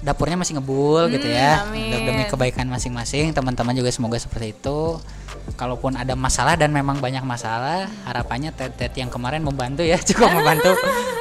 Dapurnya 0.02 0.38
masih 0.38 0.58
ngebul 0.58 1.10
gitu 1.14 1.26
ya. 1.26 1.62
Hmm, 1.62 1.74
amin. 1.74 2.06
Demi 2.06 2.24
kebaikan 2.26 2.66
masing-masing, 2.70 3.34
teman-teman 3.34 3.74
juga 3.74 3.90
semoga 3.90 4.18
seperti 4.18 4.54
itu. 4.54 4.98
Kalaupun 5.58 5.98
ada 5.98 6.14
masalah 6.14 6.54
dan 6.54 6.70
memang 6.74 6.98
banyak 7.02 7.22
masalah, 7.22 7.90
harapannya 8.06 8.54
tet 8.54 8.94
yang 8.94 9.10
kemarin 9.10 9.42
membantu 9.42 9.82
ya, 9.82 9.98
cukup 10.08 10.30
membantu 10.30 10.74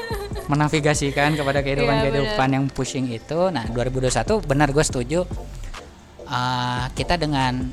menavigasikan 0.52 1.38
kepada 1.38 1.62
kehidupan-kehidupan 1.62 2.50
yang 2.54 2.66
pushing 2.70 3.10
itu. 3.10 3.50
Nah, 3.50 3.66
2021 3.70 4.46
benar 4.46 4.70
gue 4.74 4.86
setuju. 4.86 5.26
Uh, 6.32 6.86
kita 6.96 7.20
dengan 7.20 7.70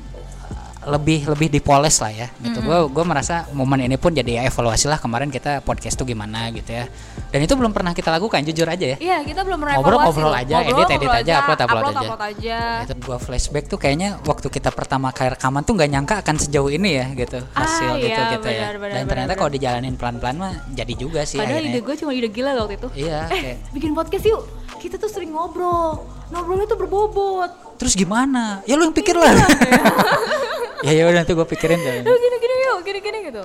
lebih 0.91 1.19
lebih 1.25 1.47
dipoles 1.49 1.95
lah 1.97 2.09
ya 2.09 2.27
gitu. 2.35 2.59
Gue 2.59 2.77
gue 2.89 3.03
merasa 3.03 3.45
momen 3.49 3.79
ini 3.81 3.95
pun 3.95 4.09
jadi 4.09 4.31
ya 4.35 4.47
evaluasi 4.47 4.85
lah 4.85 4.97
kemarin 4.97 5.27
kita 5.27 5.61
podcast 5.61 5.93
tuh 5.93 6.03
gimana 6.03 6.49
gitu 6.49 6.69
ya. 6.69 6.89
Dan 7.29 7.39
itu 7.39 7.53
belum 7.53 7.69
pernah 7.69 7.91
kita 7.91 8.09
lakukan 8.09 8.41
jujur 8.41 8.65
aja 8.65 8.85
ya. 8.89 8.97
Iya 8.97 9.17
kita 9.21 9.41
belum 9.41 9.57
pernah 9.57 9.77
Ngobrol- 9.77 10.01
ngobrol 10.01 10.33
aja, 10.33 10.55
edit- 10.61 10.73
edit 10.89 10.97
ngobrol 11.05 11.21
aja, 11.21 11.33
upload- 11.37 11.61
upload 11.61 11.83
aja. 11.85 11.99
upload 12.01 12.21
aja. 12.25 12.57
Itu 12.83 12.93
gue 12.97 13.17
flashback 13.19 13.65
tuh 13.65 13.77
kayaknya 13.77 14.09
waktu 14.19 14.47
kita 14.47 14.69
pertama 14.69 15.09
kali 15.09 15.29
rekaman 15.31 15.61
tuh 15.61 15.73
nggak 15.73 15.89
nyangka 15.89 16.15
akan 16.19 16.35
sejauh 16.37 16.67
ini 16.67 16.89
ya 16.91 17.05
gitu 17.15 17.37
hasil 17.51 17.89
Ah, 17.89 17.97
gitu 17.97 18.09
iya, 18.11 18.31
gitu 18.31 18.47
ya. 18.47 18.59
benar, 18.59 18.73
benar, 18.73 18.89
Dan 18.89 18.97
benar, 18.97 19.05
ternyata 19.07 19.33
kalau 19.35 19.51
dijalanin 19.51 19.93
pelan-pelan 19.93 20.35
mah 20.35 20.53
jadi 20.69 20.93
juga 20.95 21.21
sih 21.21 21.37
Padahal 21.37 21.61
akhirnya. 21.61 21.71
ide 21.71 21.85
gue 21.85 21.95
cuma 21.95 22.11
ide 22.11 22.29
gila 22.29 22.51
waktu 22.57 22.75
itu. 22.75 22.87
Iya, 22.99 23.19
Eh 23.25 23.39
kayak 23.39 23.57
bikin 23.71 23.91
podcast 23.93 24.25
yuk. 24.25 24.41
Kita 24.77 24.95
tuh 24.95 25.07
sering 25.07 25.29
ngobrol. 25.29 26.01
Ngobrolnya 26.29 26.65
tuh 26.65 26.77
berbobot. 26.77 27.51
Terus 27.79 27.95
gimana? 27.95 28.59
Ya 28.67 28.75
lu 28.75 28.83
yang 28.85 28.93
pikir 28.93 29.15
lah. 29.15 29.31
ya 30.85 30.91
ya 30.91 31.03
udah 31.07 31.23
nanti 31.23 31.31
gue 31.31 31.47
pikirin 31.47 31.79
deh. 31.79 32.03
Gini 32.03 32.37
gini 32.37 32.55
yuk 32.67 32.77
gini 32.83 32.99
gini 32.99 33.17
gitu. 33.31 33.43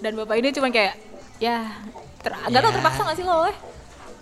Dan 0.00 0.16
bapak 0.16 0.40
ini 0.40 0.48
cuma 0.50 0.72
kayak 0.72 0.96
ya 1.36 1.68
ter 2.24 2.32
tau 2.32 2.48
Ya. 2.48 2.60
terpaksa 2.72 3.00
gak 3.04 3.16
sih 3.16 3.24
lo 3.24 3.44
eh? 3.44 3.56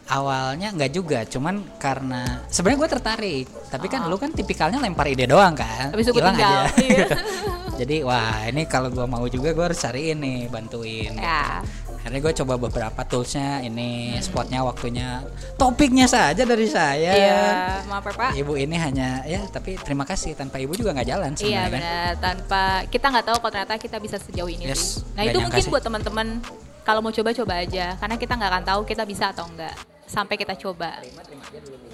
Awalnya 0.06 0.68
nggak 0.70 0.90
juga 0.90 1.24
cuman 1.24 1.64
karena 1.76 2.44
sebenarnya 2.46 2.78
gue 2.78 2.90
tertarik 2.92 3.46
tapi 3.68 3.86
Oh. 3.86 3.90
kan 3.90 4.00
lu 4.04 4.16
kan 4.16 4.30
tipikalnya 4.30 4.78
lempar 4.78 5.06
ide 5.06 5.24
doang 5.24 5.52
kan 5.52 5.88
Habis 5.90 6.08
itu 6.08 6.18
Hilang 6.18 6.36
aja 6.36 6.68
iya. 6.78 7.06
jadi 7.80 7.96
wah 8.02 8.44
ini 8.44 8.64
kalau 8.64 8.88
gue 8.88 9.02
mau 9.02 9.24
juga 9.26 9.50
gue 9.50 9.64
harus 9.64 9.78
cari 9.78 10.12
ini 10.12 10.44
bantuin 10.46 11.16
Ya. 11.16 11.64
akhirnya 11.96 12.20
gue 12.20 12.34
coba 12.36 12.54
beberapa 12.58 13.00
toolsnya 13.02 13.60
ini 13.60 14.20
spotnya 14.20 14.60
waktunya 14.60 15.24
topiknya 15.56 16.04
saja 16.04 16.44
dari 16.44 16.68
saya 16.68 17.12
Iya, 17.16 17.42
maaf 17.86 18.04
ya 18.04 18.12
Pak. 18.12 18.30
ibu 18.36 18.54
ini 18.54 18.76
hanya 18.76 19.24
ya 19.24 19.40
tapi 19.48 19.74
terima 19.78 20.04
kasih 20.04 20.34
tanpa 20.34 20.60
ibu 20.60 20.76
juga 20.76 20.92
nggak 20.92 21.08
jalan 21.08 21.32
Iya 21.32 21.40
sebenarnya 21.40 21.64
kan 21.64 21.72
benar, 21.72 22.12
tanpa 22.20 22.62
kita 22.86 23.06
nggak 23.08 23.24
tahu 23.24 23.36
kalau 23.38 23.52
ternyata 23.52 23.74
kita 23.78 23.96
bisa 23.98 24.16
sejauh 24.18 24.46
ini 24.46 24.68
Yes, 24.68 25.00
sih. 25.00 25.16
Nah 25.16 25.22
itu 25.24 25.38
mungkin 25.40 25.58
sih. 25.58 25.72
buat 25.72 25.80
teman-teman 25.80 26.44
kalau 26.84 27.00
mau 27.00 27.08
coba 27.08 27.32
coba 27.32 27.54
aja, 27.58 27.96
karena 27.96 28.12
kita 28.14 28.32
nggak 28.34 28.50
akan 28.52 28.64
tahu 28.66 28.80
kita 28.84 29.02
bisa 29.02 29.32
atau 29.32 29.48
enggak 29.48 29.72
sampai 30.06 30.34
kita 30.34 30.54
coba. 30.54 31.00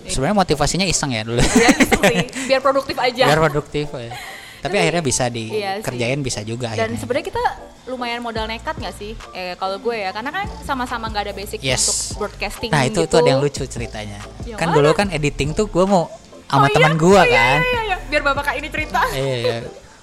sebenarnya 0.02 0.36
motivasinya 0.36 0.84
iseng 0.84 1.12
ya 1.12 1.22
dulu 1.22 1.38
Ya 1.38 1.70
sih, 1.70 2.16
biar 2.46 2.60
produktif 2.60 2.96
aja. 3.06 3.24
biar 3.26 3.38
produktif 3.38 3.86
ya. 3.90 4.10
tapi 4.58 4.76
akhirnya 4.76 5.00
bisa 5.00 5.24
Iya 5.26 5.78
dikerjain 5.78 6.20
bisa 6.20 6.40
juga 6.40 6.68
Dan 6.70 6.88
akhirnya 6.88 6.98
sebenarnya 6.98 7.26
kita 7.26 7.42
lumayan 7.86 8.20
modal 8.20 8.44
nekat 8.44 8.76
nggak 8.76 8.92
sih? 8.92 9.12
Eh 9.30 9.56
kalau 9.56 9.76
gue 9.76 9.96
ya, 9.96 10.10
karena 10.10 10.30
kan 10.30 10.44
sama-sama 10.62 11.06
nggak 11.06 11.24
ada 11.26 11.34
basic 11.34 11.58
Yes. 11.58 11.80
untuk 11.80 11.96
broadcasting. 12.20 12.68
Nah 12.68 12.84
itu 12.84 13.02
gitu. 13.02 13.08
tuh 13.08 13.16
ada 13.18 13.28
yang 13.30 13.40
lucu 13.40 13.64
ceritanya. 13.64 14.20
Yang 14.42 14.58
kan 14.58 14.68
mana? 14.68 14.76
dulu 14.76 14.90
kan 14.92 15.08
editing 15.08 15.50
tuh 15.52 15.66
gue 15.66 15.84
mau 15.84 16.06
sama 16.44 16.60
Oh 16.60 16.66
iya? 16.66 16.76
teman 16.76 16.92
gue 16.94 17.08
Oh 17.10 17.18
iya, 17.18 17.24
kan. 17.26 17.58
Iya, 17.58 17.66
iya, 17.66 17.82
iya. 17.82 17.96
Biar 18.06 18.22
bapak 18.22 18.42
kak 18.44 18.54
ini 18.56 18.68
cerita. 18.68 19.00
Iya, 19.10 19.34
iya. 19.34 19.56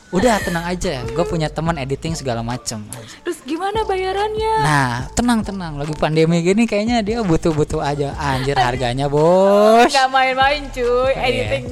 Udah 0.08 0.40
tenang 0.40 0.64
aja, 0.64 1.04
gue 1.04 1.26
punya 1.28 1.52
teman 1.52 1.76
editing 1.76 2.16
segala 2.16 2.40
macem. 2.40 2.80
Terus 3.28 3.44
gimana 3.44 3.84
bayarannya? 3.84 4.54
Nah 4.64 4.94
tenang 5.12 5.44
tenang, 5.44 5.76
lagi 5.76 5.92
pandemi 5.94 6.40
gini 6.40 6.64
kayaknya 6.64 7.04
dia 7.04 7.20
butuh 7.20 7.52
butuh 7.52 7.84
aja. 7.84 8.16
Anjir 8.16 8.56
harganya 8.56 9.12
bos. 9.12 9.92
Nggak 9.92 10.08
main-main 10.08 10.64
cuy, 10.72 11.12
Iya. 11.12 11.20
editing 11.22 11.66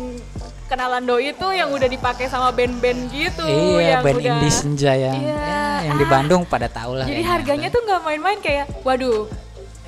kenalan 0.66 1.06
doi 1.06 1.32
itu 1.32 1.48
yang 1.48 1.70
udah 1.70 1.86
dipakai 1.86 2.26
sama 2.26 2.50
band-band 2.50 3.08
gitu 3.08 3.46
Iya 3.46 3.96
yang 3.96 4.04
band 4.04 4.18
udah 4.18 4.28
indie 4.34 4.50
senja 4.52 4.92
yang, 4.98 5.14
Iya. 5.16 5.38
ya, 5.38 5.66
yang 5.86 5.96
di 5.96 6.06
Bandung 6.06 6.42
pada 6.44 6.66
tahu 6.66 6.98
lah. 6.98 7.06
jadi 7.06 7.16
kayaknya. 7.16 7.32
harganya 7.32 7.68
tuh 7.70 7.82
nggak 7.86 8.02
main-main 8.02 8.40
kayak 8.42 8.66
waduh 8.82 9.30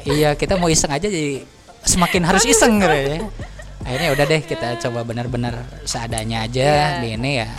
Iya 0.05 0.37
kita 0.37 0.53
mau 0.55 0.69
iseng 0.69 0.93
aja 0.93 1.03
jadi 1.03 1.43
semakin 1.81 2.21
harus 2.23 2.45
iseng 2.45 2.77
gitu 2.77 2.93
ya. 2.93 3.25
Akhirnya 3.81 4.09
udah 4.13 4.25
deh 4.29 4.41
kita 4.45 4.67
coba 4.79 5.01
benar-benar 5.01 5.55
seadanya 5.83 6.45
aja 6.45 6.61
Iya. 6.61 7.01
di 7.01 7.07
ini 7.11 7.31
ya 7.41 7.49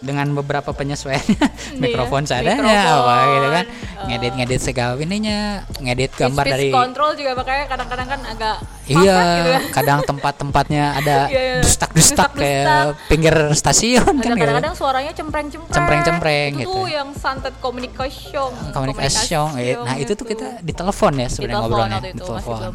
dengan 0.00 0.26
beberapa 0.32 0.70
penyesuaian 0.70 1.22
Iya, 1.36 1.76
mikrofon 1.76 2.24
seadanya 2.24 2.96
apa 2.96 3.14
gitu 3.28 3.48
kan 3.50 3.64
ngedit-ngedit 4.06 4.60
segala 4.60 4.94
ininya 4.96 5.38
ngedit 5.76 6.12
gambar 6.12 6.44
Speech 6.44 6.52
dari 6.52 6.68
control 6.70 7.10
juga 7.14 7.30
makanya 7.34 7.64
kadang-kadang 7.66 8.08
kan 8.08 8.20
agak 8.24 8.56
iya 8.86 9.16
gitu 9.36 9.50
kan. 9.50 9.62
kadang 9.72 9.98
tempat-tempatnya 10.04 10.84
ada 10.94 11.16
Iya, 11.32 11.42
iya. 11.42 11.54
dustak-dustak 11.60 12.30
kayak 12.32 12.64
Dustak-dustak. 12.64 13.08
pinggir 13.08 13.34
stasiun 13.52 14.04
kan 14.04 14.14
gitu 14.22 14.36
kadang-kadang 14.36 14.74
suaranya 14.74 15.12
cempreng-cempreng. 15.12 15.74
Cempreng-cempreng 15.74 16.52
itu 16.56 16.64
gitu. 16.64 16.80
yang 16.86 17.08
santet 17.12 17.54
communication. 17.58 18.50
komunikasi 18.70 19.34
eh, 19.58 19.74
nah 19.76 19.96
itu 19.96 20.12
tuh 20.12 20.24
kita 20.24 20.60
di 20.60 20.72
telepon 20.72 21.12
ya 21.16 21.28
sebenarnya 21.28 21.60
ngobrolnya 21.60 21.98
waktu 22.22 22.68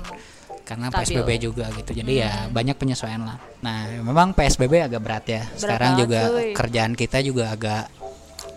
karena 0.72 0.88
stabil. 0.88 1.20
PSBB 1.20 1.30
juga 1.44 1.66
gitu. 1.76 1.92
Jadi 1.92 2.14
ya 2.24 2.48
banyak 2.48 2.80
penyesuaian 2.80 3.20
lah. 3.22 3.36
Nah 3.60 3.92
memang 4.00 4.32
PSBB 4.32 4.88
agak 4.88 5.02
berat 5.04 5.26
ya. 5.28 5.44
Sekarang 5.54 6.00
banget, 6.00 6.04
juga 6.08 6.20
cuy. 6.32 6.52
kerjaan 6.56 6.92
kita 6.96 7.20
juga 7.20 7.52
agak 7.52 7.92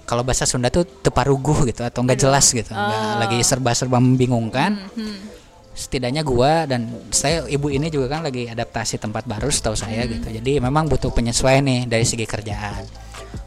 kalau 0.05 0.23
bahasa 0.23 0.47
Sunda 0.47 0.69
tuh 0.69 0.85
teparuguh 0.85 1.67
gitu 1.67 1.83
atau 1.83 2.05
nggak 2.05 2.19
jelas 2.21 2.47
gitu. 2.49 2.71
Nggak 2.71 3.03
lagi 3.19 3.39
serba-serba 3.43 3.99
membingungkan. 3.99 4.79
Hmm. 4.95 5.19
setidaknya 5.75 6.23
gua 6.23 6.71
dan 6.71 6.87
saya 7.11 7.51
ibu 7.51 7.67
ini 7.67 7.91
juga 7.91 8.07
kan 8.07 8.23
lagi 8.23 8.47
adaptasi 8.47 8.95
tempat 8.95 9.27
baru 9.27 9.51
setahu 9.51 9.75
saya 9.75 10.07
Hmm. 10.07 10.13
gitu. 10.15 10.29
Jadi 10.39 10.63
memang 10.63 10.87
butuh 10.87 11.11
penyesuaian 11.11 11.67
nih 11.67 11.91
dari 11.91 12.07
segi 12.07 12.23
kerjaan. 12.23 12.87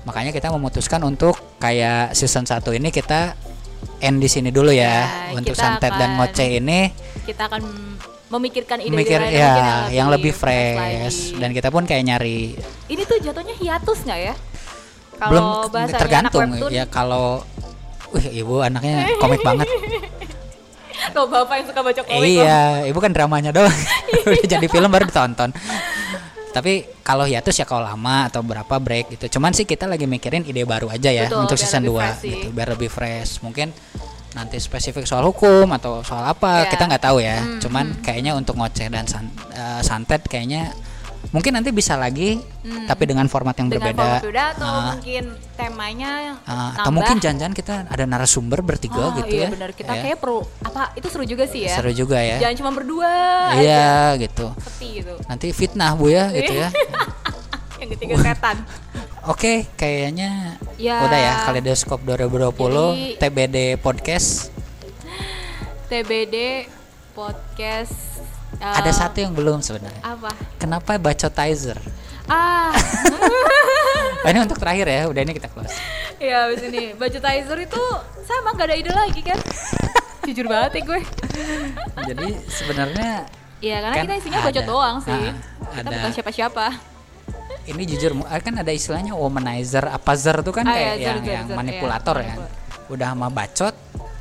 Makanya 0.03 0.35
kita 0.35 0.51
memutuskan 0.51 1.07
untuk 1.07 1.39
kayak 1.55 2.11
season 2.11 2.43
1 2.43 2.75
ini 2.75 2.91
kita 2.91 3.31
end 4.03 4.19
di 4.19 4.27
sini 4.27 4.51
dulu 4.51 4.75
ya, 4.75 5.07
Ya, 5.31 5.39
untuk 5.39 5.55
santet 5.55 5.95
dan 5.95 6.19
akan 6.19 6.27
ngoceh 6.27 6.59
ini. 6.59 6.91
Kita 7.23 7.47
akan 7.47 7.63
memikirkan 8.27 8.83
ide 8.83 8.91
mikir 8.91 9.19
lain 9.23 9.31
ya 9.31 9.47
mungkin 9.47 9.65
yang 9.95 10.07
lebih 10.11 10.35
fresh 10.35 10.75
fresh 10.75 11.19
lagi. 11.31 11.39
dan 11.39 11.49
kita 11.55 11.67
pun 11.71 11.83
kayak 11.87 12.03
nyari 12.03 12.59
ini 12.91 13.01
tuh 13.07 13.17
jatuhnya 13.23 13.55
hiatus 13.55 14.03
nggak 14.03 14.19
ya? 14.19 14.35
belum 15.17 15.43
Kalau 15.43 15.69
bahasanya 15.73 16.01
tergantung 16.01 16.49
ya 16.69 16.85
kalau 16.85 17.41
Wih, 18.07 18.39
ibu 18.39 18.63
anaknya 18.63 19.03
komik 19.19 19.43
banget. 19.43 19.67
Kalau 20.97 21.29
bapak 21.29 21.55
yang 21.61 21.67
suka 21.71 21.81
baca 21.81 22.01
komik. 22.03 22.29
iya, 22.29 22.83
ibu 22.89 22.99
kan 22.99 23.11
dramanya 23.13 23.51
doang. 23.53 23.73
Udah 24.27 24.47
jadi 24.47 24.67
film 24.67 24.89
baru 24.89 25.05
ditonton. 25.07 25.49
Tapi 26.51 26.89
kalau 27.05 27.29
hiatus 27.29 27.53
ya 27.53 27.69
kalau 27.69 27.85
lama 27.85 28.25
atau 28.25 28.41
berapa 28.41 28.75
break 28.81 29.13
gitu. 29.13 29.37
Cuman 29.37 29.53
sih 29.53 29.67
kita 29.67 29.85
lagi 29.85 30.09
mikirin 30.09 30.41
ide 30.41 30.65
baru 30.65 30.89
aja 30.89 31.13
ya 31.13 31.29
Betul, 31.29 31.45
untuk 31.45 31.57
season 31.59 31.85
lebih 31.85 31.95
2 31.95 32.01
fresh 32.01 32.17
sih. 32.17 32.29
gitu, 32.33 32.47
biar 32.49 32.67
lebih 32.73 32.89
fresh. 32.89 33.31
Mungkin 33.45 33.69
nanti 34.37 34.57
spesifik 34.57 35.03
soal 35.03 35.25
hukum 35.25 35.65
atau 35.71 35.99
soal 35.99 36.21
apa 36.23 36.63
Ya. 36.63 36.69
kita 36.69 36.85
nggak 36.85 37.03
tahu 37.03 37.17
ya. 37.19 37.37
Hmm, 37.37 37.57
Cuman 37.57 37.85
kayaknya 37.99 38.31
untuk 38.31 38.53
ngoceh 38.53 38.87
dan 38.87 39.03
san- 39.03 39.33
eh, 39.49 39.81
santet 39.81 40.21
kayaknya 40.23 40.69
mungkin 41.27 41.51
nanti 41.51 41.69
bisa 41.71 41.97
lagi 41.97 42.39
tapi 42.85 43.03
dengan 43.03 43.25
format 43.25 43.51
yang 43.53 43.67
Hmm. 43.67 43.75
dengan 43.75 43.91
berbeda. 43.91 44.15
berbeda 44.21 44.43
atau 44.53 44.69
Ah. 44.69 44.83
mungkin 44.93 45.23
temanya 45.51 46.11
Ah, 46.45 46.71
atau 46.77 46.91
mungkin 46.93 47.17
jangan-jangan 47.17 47.51
kita 47.51 47.75
ada 47.85 48.03
narasumber 48.05 48.61
bertiga 48.61 49.01
Ah, 49.03 49.17
gitu 49.17 49.33
iya 49.33 49.43
ya. 49.43 49.49
benar 49.49 49.71
kita 49.73 49.91
Ya. 49.91 50.01
kayak 50.05 50.17
perlu 50.17 50.39
apa 50.61 50.93
itu 50.93 51.07
seru 51.09 51.25
juga 51.25 51.43
sih 51.45 51.65
ya 51.65 51.75
Seru 51.75 51.91
juga 51.91 52.15
ya. 52.17 52.37
jangan 52.39 52.55
cuma 52.55 52.71
berdua 52.71 53.11
Iya 53.55 54.15
gitu. 54.17 54.53
sepi 54.57 55.01
gitu 55.01 55.13
Nanti 55.25 55.47
fitnah 55.51 55.91
Bu 55.93 56.07
ya 56.07 56.29
gitu 56.31 56.53
ya. 56.53 56.69
yang 57.81 57.89
ketiga 57.91 58.15
setan 58.23 58.55
Oke, 59.27 59.67
kayaknya 59.75 60.55
Ya. 60.77 61.03
udah 61.03 61.19
ya 61.19 61.33
Kaleidoskop 61.43 61.99
2020 62.01 62.95
Jadi- 62.95 63.15
TBD 63.19 63.57
podcast. 63.77 64.55
TBD 65.87 66.67
podcast 67.11 68.23
eh, 68.55 68.63
Ada 68.63 68.91
satu 68.93 69.19
yang 69.19 69.33
belum 69.33 69.59
sebenarnya. 69.59 69.99
apa 70.01 70.31
Kenapa 70.57 70.95
bacotizer? 70.97 71.75
ah 72.25 72.71
Oh, 74.17 74.29
ini 74.29 74.39
untuk 74.41 74.57
terakhir 74.57 74.83
ya. 74.85 75.01
Udah 75.05 75.21
ini 75.21 75.31
kita 75.31 75.47
close. 75.47 75.75
ya 76.17 76.47
abis 76.47 76.65
ini 76.65 76.91
Bacutizer 76.91 77.55
itu 77.61 77.83
sama 78.21 78.51
gak 78.51 78.67
ada 78.67 78.75
ide 78.75 78.89
lagi 78.89 79.21
kan 79.21 79.37
jujur 80.25 80.43
banget 80.45 80.71
ya 80.73 80.83
gue 80.83 81.01
Jadi 82.05 82.27
sebenarnya 82.49 83.11
Iya 83.57 83.77
karena 83.79 83.95
Kan 83.95 84.03
kita 84.03 84.15
isinya 84.17 84.39
bacot 84.41 84.65
doang 84.65 84.97
sih 84.99 85.13
Ah, 85.13 85.31
kita 85.73 85.79
ada. 85.83 85.91
bukan 85.93 86.11
siapa-siapa 86.11 86.65
ini 87.67 87.83
jujur 87.85 88.11
mu- 88.13 88.27
kan 88.27 88.53
ada 88.55 88.71
istilahnya 88.71 89.11
womanizer 89.11 89.85
apa 89.85 90.11
zer 90.13 90.39
tuh 90.39 90.51
kan 90.51 90.63
Ah, 90.63 90.73
kayak 90.73 90.93
iya, 90.93 90.95
zer, 90.95 91.03
yang, 91.05 91.19
zer, 91.21 91.33
yang 91.33 91.45
zer, 91.45 91.55
manipulator 91.55 92.17
iya, 92.17 92.27
ya. 92.29 92.35
Udah 92.87 93.07
sama 93.11 93.27
bacot 93.27 93.75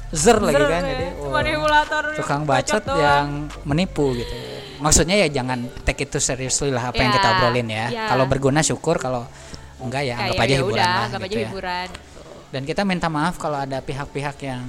zer 0.09 0.39
lagi 0.39 0.57
Zer, 0.57 0.69
kan 0.69 0.83
ya. 0.83 0.89
jadi 0.89 1.07
wah, 1.17 1.31
manipulator 1.33 2.05
tukang 2.15 2.43
bacot 2.43 2.83
bacot 2.83 2.85
yang 2.97 3.27
menipu 3.63 4.07
gitu. 4.15 4.35
Maksudnya 4.77 5.17
ya 5.17 5.29
jangan 5.33 5.59
take 5.83 6.05
itu 6.05 6.19
seriously 6.19 6.69
lah 6.69 6.91
apa 6.91 6.99
yang 6.99 7.11
Ya, 7.11 7.17
kita 7.17 7.29
obrolin 7.33 7.69
ya. 7.69 7.87
ya. 7.89 8.05
Kalau 8.07 8.25
berguna 8.27 8.61
syukur, 8.61 8.99
kalau 8.99 9.25
enggak 9.79 10.03
ya 10.05 10.15
anggap 10.17 10.35
Kayak 10.35 10.43
aja 10.43 10.53
ya 10.53 10.59
hiburan 10.59 10.75
udah, 10.77 10.91
lah 10.91 11.05
anggap 11.07 11.21
gitu 11.21 11.27
aja 11.27 11.37
ya. 11.37 11.49
hiburan 11.49 11.89
Dan 12.47 12.63
kita 12.63 12.83
minta 12.83 13.09
maaf 13.09 13.35
kalau 13.37 13.59
ada 13.59 13.79
pihak-pihak 13.81 14.37
yang 14.41 14.63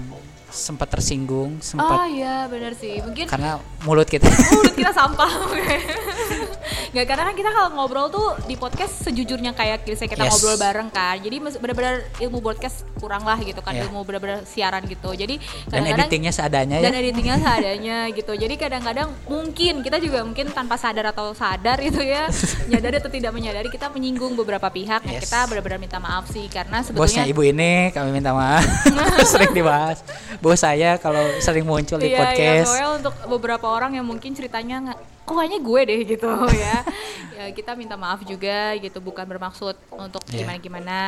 sempat 0.48 0.88
tersinggung, 0.90 1.56
oh 1.56 1.62
sempat 1.62 2.08
iya 2.08 2.48
benar 2.48 2.72
sih 2.72 3.04
mungkin 3.04 3.28
karena 3.28 3.60
mulut 3.84 4.08
kita 4.08 4.26
mulut 4.50 4.74
kita 4.74 4.92
sampah 4.92 5.28
nggak 6.98 7.08
karena 7.08 7.24
kan 7.30 7.36
kita 7.38 7.50
kalau 7.52 7.70
ngobrol 7.72 8.10
tuh 8.10 8.34
di 8.44 8.58
podcast 8.58 9.06
sejujurnya 9.06 9.54
kayak 9.54 9.86
kita 9.86 10.18
Yes. 10.18 10.34
ngobrol 10.34 10.58
bareng 10.58 10.90
kan 10.90 11.22
jadi 11.22 11.38
benar-benar 11.38 11.96
ilmu 12.18 12.42
podcast 12.42 12.82
kurang 12.98 13.22
lah 13.22 13.38
gitu 13.38 13.62
kan 13.62 13.78
Iya. 13.78 13.86
ilmu 13.86 14.02
benar-benar 14.02 14.42
siaran 14.44 14.82
gitu 14.84 15.14
jadi 15.14 15.38
dan 15.70 15.86
editingnya 15.86 16.34
seadanya 16.34 16.82
dan 16.82 16.90
ya. 16.90 16.98
editingnya 16.98 17.38
seadanya 17.38 17.98
gitu 18.10 18.34
jadi 18.34 18.50
kadang-kadang 18.58 19.14
mungkin 19.26 19.86
kita 19.86 20.02
juga 20.02 20.26
mungkin 20.26 20.50
tanpa 20.50 20.74
sadar 20.76 21.14
atau 21.14 21.32
sadar 21.32 21.78
itu 21.80 22.02
ya 22.02 22.26
menyadari 22.66 22.98
atau 22.98 23.12
tidak 23.12 23.32
menyadari 23.32 23.70
kita 23.70 23.94
menyinggung 23.94 24.34
beberapa 24.34 24.66
pihak 24.68 25.06
yang 25.06 25.22
Yes. 25.22 25.30
kita 25.30 25.46
benar-benar 25.46 25.78
minta 25.78 26.02
maaf 26.02 26.26
sih 26.28 26.50
karena 26.50 26.82
Bosnya 26.82 27.22
sebetulnya 27.22 27.24
ibu 27.30 27.42
ini 27.46 27.72
kami 27.94 28.10
minta 28.10 28.34
maaf 28.34 28.66
sering 29.32 29.54
dibahas. 29.54 30.02
Bos 30.42 30.58
saya 30.58 30.98
kalau 30.98 31.22
sering 31.38 31.62
muncul 31.62 32.02
di 32.02 32.10
Iya, 32.10 32.16
iya, 32.16 32.22
podcast. 32.24 32.66
pokoknya 32.72 32.90
untuk 32.98 33.14
beberapa 33.30 33.68
orang 33.70 33.92
yang 33.94 34.06
mungkin 34.08 34.34
ceritanya 34.34 34.98
kok 35.28 35.36
kayaknya 35.36 35.60
gue 35.60 35.82
deh 35.84 36.00
gitu 36.08 36.30
ya. 36.64 36.78
ya 37.36 37.46
kita 37.52 37.76
minta 37.76 37.94
maaf 37.94 38.24
juga 38.24 38.72
gitu, 38.76 38.98
bukan 38.98 39.28
bermaksud 39.28 39.76
untuk 39.92 40.24
Iya. 40.26 40.42
gimana-gimana. 40.42 41.00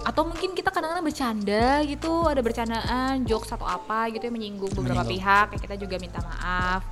Atau 0.00 0.22
mungkin 0.24 0.54
kita 0.54 0.70
kadang-kadang 0.70 1.02
bercanda 1.02 1.82
gitu, 1.82 2.24
ada 2.24 2.38
bercandaan, 2.38 3.26
jokes 3.26 3.50
atau 3.50 3.66
apa 3.66 4.06
gitu 4.08 4.22
yang 4.22 4.34
menyinggung 4.34 4.70
beberapa 4.72 5.02
Menyinggung. 5.02 5.18
pihak, 5.18 5.46
ya 5.50 5.58
kita 5.60 5.74
juga 5.76 5.98
minta 5.98 6.22
maaf. 6.22 6.86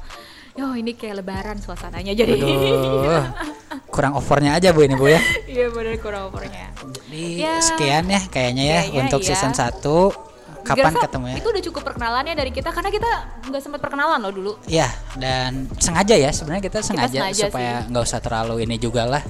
Yo 0.55 0.71
ini 0.73 0.93
kayak 0.93 1.19
lebaran 1.19 1.59
suasananya 1.59 2.11
jadi. 2.13 2.35
Aduh, 2.35 3.27
kurang 3.95 4.15
overnya 4.15 4.55
aja 4.55 4.71
bu 4.71 4.83
ini 4.83 4.95
bu 4.95 5.07
ya. 5.09 5.19
Iya 5.47 5.67
benar 5.69 5.95
kurang 5.99 6.23
opornya. 6.29 6.71
Jadi 6.85 7.43
Ya. 7.43 7.59
sekian 7.59 8.07
ya 8.07 8.23
kayaknya 8.25 8.65
ya 8.65 8.81
Kayaknya 8.85 9.01
untuk 9.03 9.21
iya. 9.23 9.29
season 9.31 9.51
1 9.51 10.34
Kapan 10.64 10.81
Gerasa 10.81 10.98
ketemu 11.05 11.27
ya? 11.29 11.37
Itu 11.38 11.48
udah 11.53 11.62
cukup 11.62 11.83
perkenalannya 11.85 12.35
dari 12.35 12.50
kita 12.50 12.72
karena 12.72 12.88
kita 12.88 13.11
nggak 13.46 13.61
sempat 13.61 13.81
perkenalan 13.85 14.18
loh 14.18 14.33
dulu. 14.33 14.53
Ya 14.64 14.88
dan 15.14 15.68
sengaja 15.77 16.16
ya 16.16 16.33
sebenarnya 16.33 16.64
kita 16.64 16.81
sengaja, 16.81 17.12
sengaja 17.12 17.44
supaya 17.46 17.72
nggak 17.85 18.03
usah 18.03 18.18
terlalu 18.18 18.64
ini 18.64 18.81
juga 18.81 19.05
lah. 19.05 19.22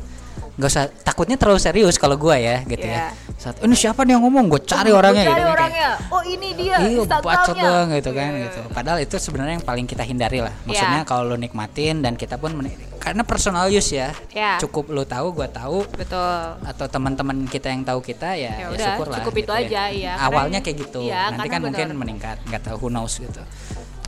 Nggak 0.55 0.71
usah 0.71 0.87
takutnya 1.03 1.35
terlalu 1.35 1.59
serius 1.59 1.99
kalau 1.99 2.15
gua 2.15 2.39
ya 2.39 2.63
gitu 2.63 2.87
ya. 2.87 3.11
Iya. 3.11 3.35
Saat 3.35 3.59
ini 3.61 3.75
siapa 3.75 4.07
nih 4.07 4.15
yang 4.15 4.23
ngomong? 4.23 4.47
Gue 4.47 4.63
cari 4.63 4.95
orangnya 4.95 5.27
Cari 5.27 5.35
gitu. 5.35 5.43
kan, 5.43 5.43
kayak, 5.43 5.59
orangnya. 5.59 5.91
Oh 6.09 6.23
ini 6.23 6.49
dia 6.55 6.77
Iya, 6.79 7.03
Instagramnya. 7.03 7.27
bacot 7.43 7.57
doang 7.59 7.89
gitu 7.91 8.11
kan 8.15 8.31
Iya. 8.31 8.43
gitu. 8.47 8.61
Padahal 8.71 8.99
itu 9.03 9.17
sebenarnya 9.19 9.55
yang 9.59 9.67
paling 9.67 9.87
kita 9.91 10.03
hindari 10.07 10.39
lah. 10.39 10.55
Maksudnya 10.63 11.03
Iya. 11.03 11.09
kalau 11.11 11.23
lu 11.27 11.37
nikmatin 11.37 12.01
dan 12.01 12.15
kita 12.15 12.39
pun 12.39 12.55
meni- 12.55 12.79
karena 13.05 13.21
personal 13.21 13.69
use 13.69 13.93
ya. 13.93 14.17
Iya. 14.33 14.57
Cukup 14.65 14.89
lu 14.89 15.05
tahu, 15.05 15.37
gua 15.37 15.45
tahu 15.45 15.85
Betul. 15.93 16.57
atau 16.65 16.87
teman-teman 16.89 17.45
kita 17.45 17.69
yang 17.69 17.85
tahu 17.85 18.01
kita 18.01 18.33
ya, 18.33 18.57
Ya 18.57 18.65
ya, 18.65 18.67
udah, 18.73 18.87
syukur 18.97 19.07
lah. 19.13 19.17
cukup 19.21 19.33
itu 19.37 19.43
gitu 19.45 19.53
aja, 19.53 19.83
ya. 19.85 19.85
iya. 19.93 20.13
Awalnya 20.17 20.65
kayak 20.65 20.77
gitu. 20.89 21.01
iya, 21.05 21.29
Nanti 21.37 21.53
kan 21.53 21.61
mungkin 21.61 21.87
benar. 21.93 22.01
meningkat, 22.01 22.37
nggak 22.49 22.63
tahu 22.65 22.77
who 22.81 22.89
knows 22.89 23.21
gitu. 23.21 23.45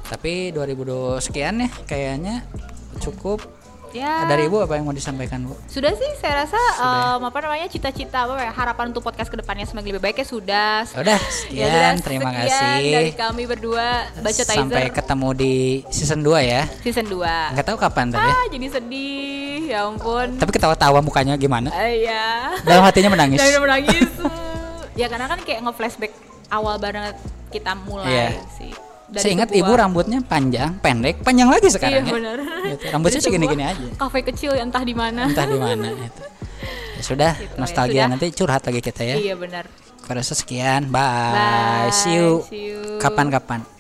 Tapi 0.09 0.57
2020 0.57 1.21
sekian 1.21 1.61
ya 1.61 1.69
kayaknya 1.85 2.41
cukup. 3.05 3.45
Ya. 3.97 4.27
Dari 4.27 4.45
Ibu 4.45 4.61
apa 4.61 4.77
yang 4.77 4.85
mau 4.85 4.93
disampaikan, 4.93 5.41
Bu? 5.43 5.57
Sudah 5.65 5.89
sih 5.91 6.11
saya 6.17 6.45
rasa 6.45 6.61
Sudah. 6.75 7.17
em, 7.17 7.23
apa 7.25 7.39
namanya 7.41 7.67
cita-cita 7.67 8.19
apa 8.23 8.37
ya 8.39 8.53
harapan 8.53 8.91
untuk 8.91 9.01
podcast 9.01 9.27
ke 9.27 9.37
depannya 9.37 9.65
semakin 9.65 9.89
lebih 9.91 10.05
baik 10.05 10.21
ya 10.21 10.27
sudah. 10.27 10.85
Udah, 10.93 11.17
Ya 11.17 11.33
sekian. 11.33 11.65
sudah, 11.67 11.93
terima 12.03 12.29
sekian 12.29 12.45
kasih. 12.45 12.93
dari 12.93 13.13
kami 13.15 13.43
berdua 13.47 13.89
baca 14.17 14.43
Sampai 14.43 14.91
ketemu 14.91 15.29
di 15.33 15.55
season 15.89 16.21
2 16.21 16.37
ya. 16.43 16.63
season 16.83 17.07
2. 17.07 17.57
Nggak 17.57 17.65
tahu 17.65 17.79
kapan 17.79 18.07
tadi. 18.11 18.21
ya. 18.23 18.35
Ah, 18.35 18.45
jadi 18.47 18.67
sedih. 18.71 19.59
Ya 19.67 19.79
ampun. 19.83 20.29
Tapi 20.37 20.51
ketawa-tawa 20.53 21.01
mukanya 21.01 21.35
gimana? 21.35 21.73
Ah, 21.73 21.89
iya. 21.89 22.53
Dalam 22.63 22.85
hatinya 22.85 23.11
menangis. 23.11 23.41
Jangan 23.41 23.61
menangis. 23.61 24.11
ya 25.01 25.07
karena 25.07 25.27
kan 25.27 25.41
kayak 25.41 25.65
nge-flashback 25.65 26.13
awal 26.49 26.77
banget 26.77 27.17
kita 27.49 27.73
mulai 27.75 28.07
Iya. 28.07 28.29
sih. 28.53 28.73
Dari 29.07 29.23
Saya 29.23 29.33
ingat 29.39 29.51
ibu 29.55 29.71
rambutnya 29.71 30.19
panjang, 30.19 30.83
pendek, 30.83 31.23
panjang 31.23 31.47
lagi 31.47 31.71
sekarang 31.71 32.03
Iya 32.03 32.11
ya. 32.11 32.15
benar. 32.19 32.37
Gitu. 32.67 32.85
Rambutnya 32.91 33.21
segini-gini 33.23 33.63
aja. 33.63 33.87
Kafe 33.95 34.19
kecil 34.25 34.51
entah 34.59 34.83
di 34.83 34.95
mana. 34.95 35.31
Entah 35.31 35.47
di 35.47 35.55
mana 35.55 35.87
itu. 35.95 36.23
Ya 36.97 37.03
sudah, 37.05 37.33
Gitu, 37.37 37.55
ya 37.55 37.59
nostalgia 37.61 37.95
sudah. 38.01 38.07
nanti 38.11 38.27
curhat 38.35 38.63
lagi 38.67 38.81
kita 38.81 39.03
ya. 39.05 39.15
Iya 39.15 39.35
benar. 39.39 39.65
Pada 40.03 40.23
sekian, 40.23 40.91
bye. 40.91 41.87
See 41.93 42.15
you 42.15 42.43
See 42.47 42.75
you. 42.75 42.99
kapan-kapan. 42.99 43.76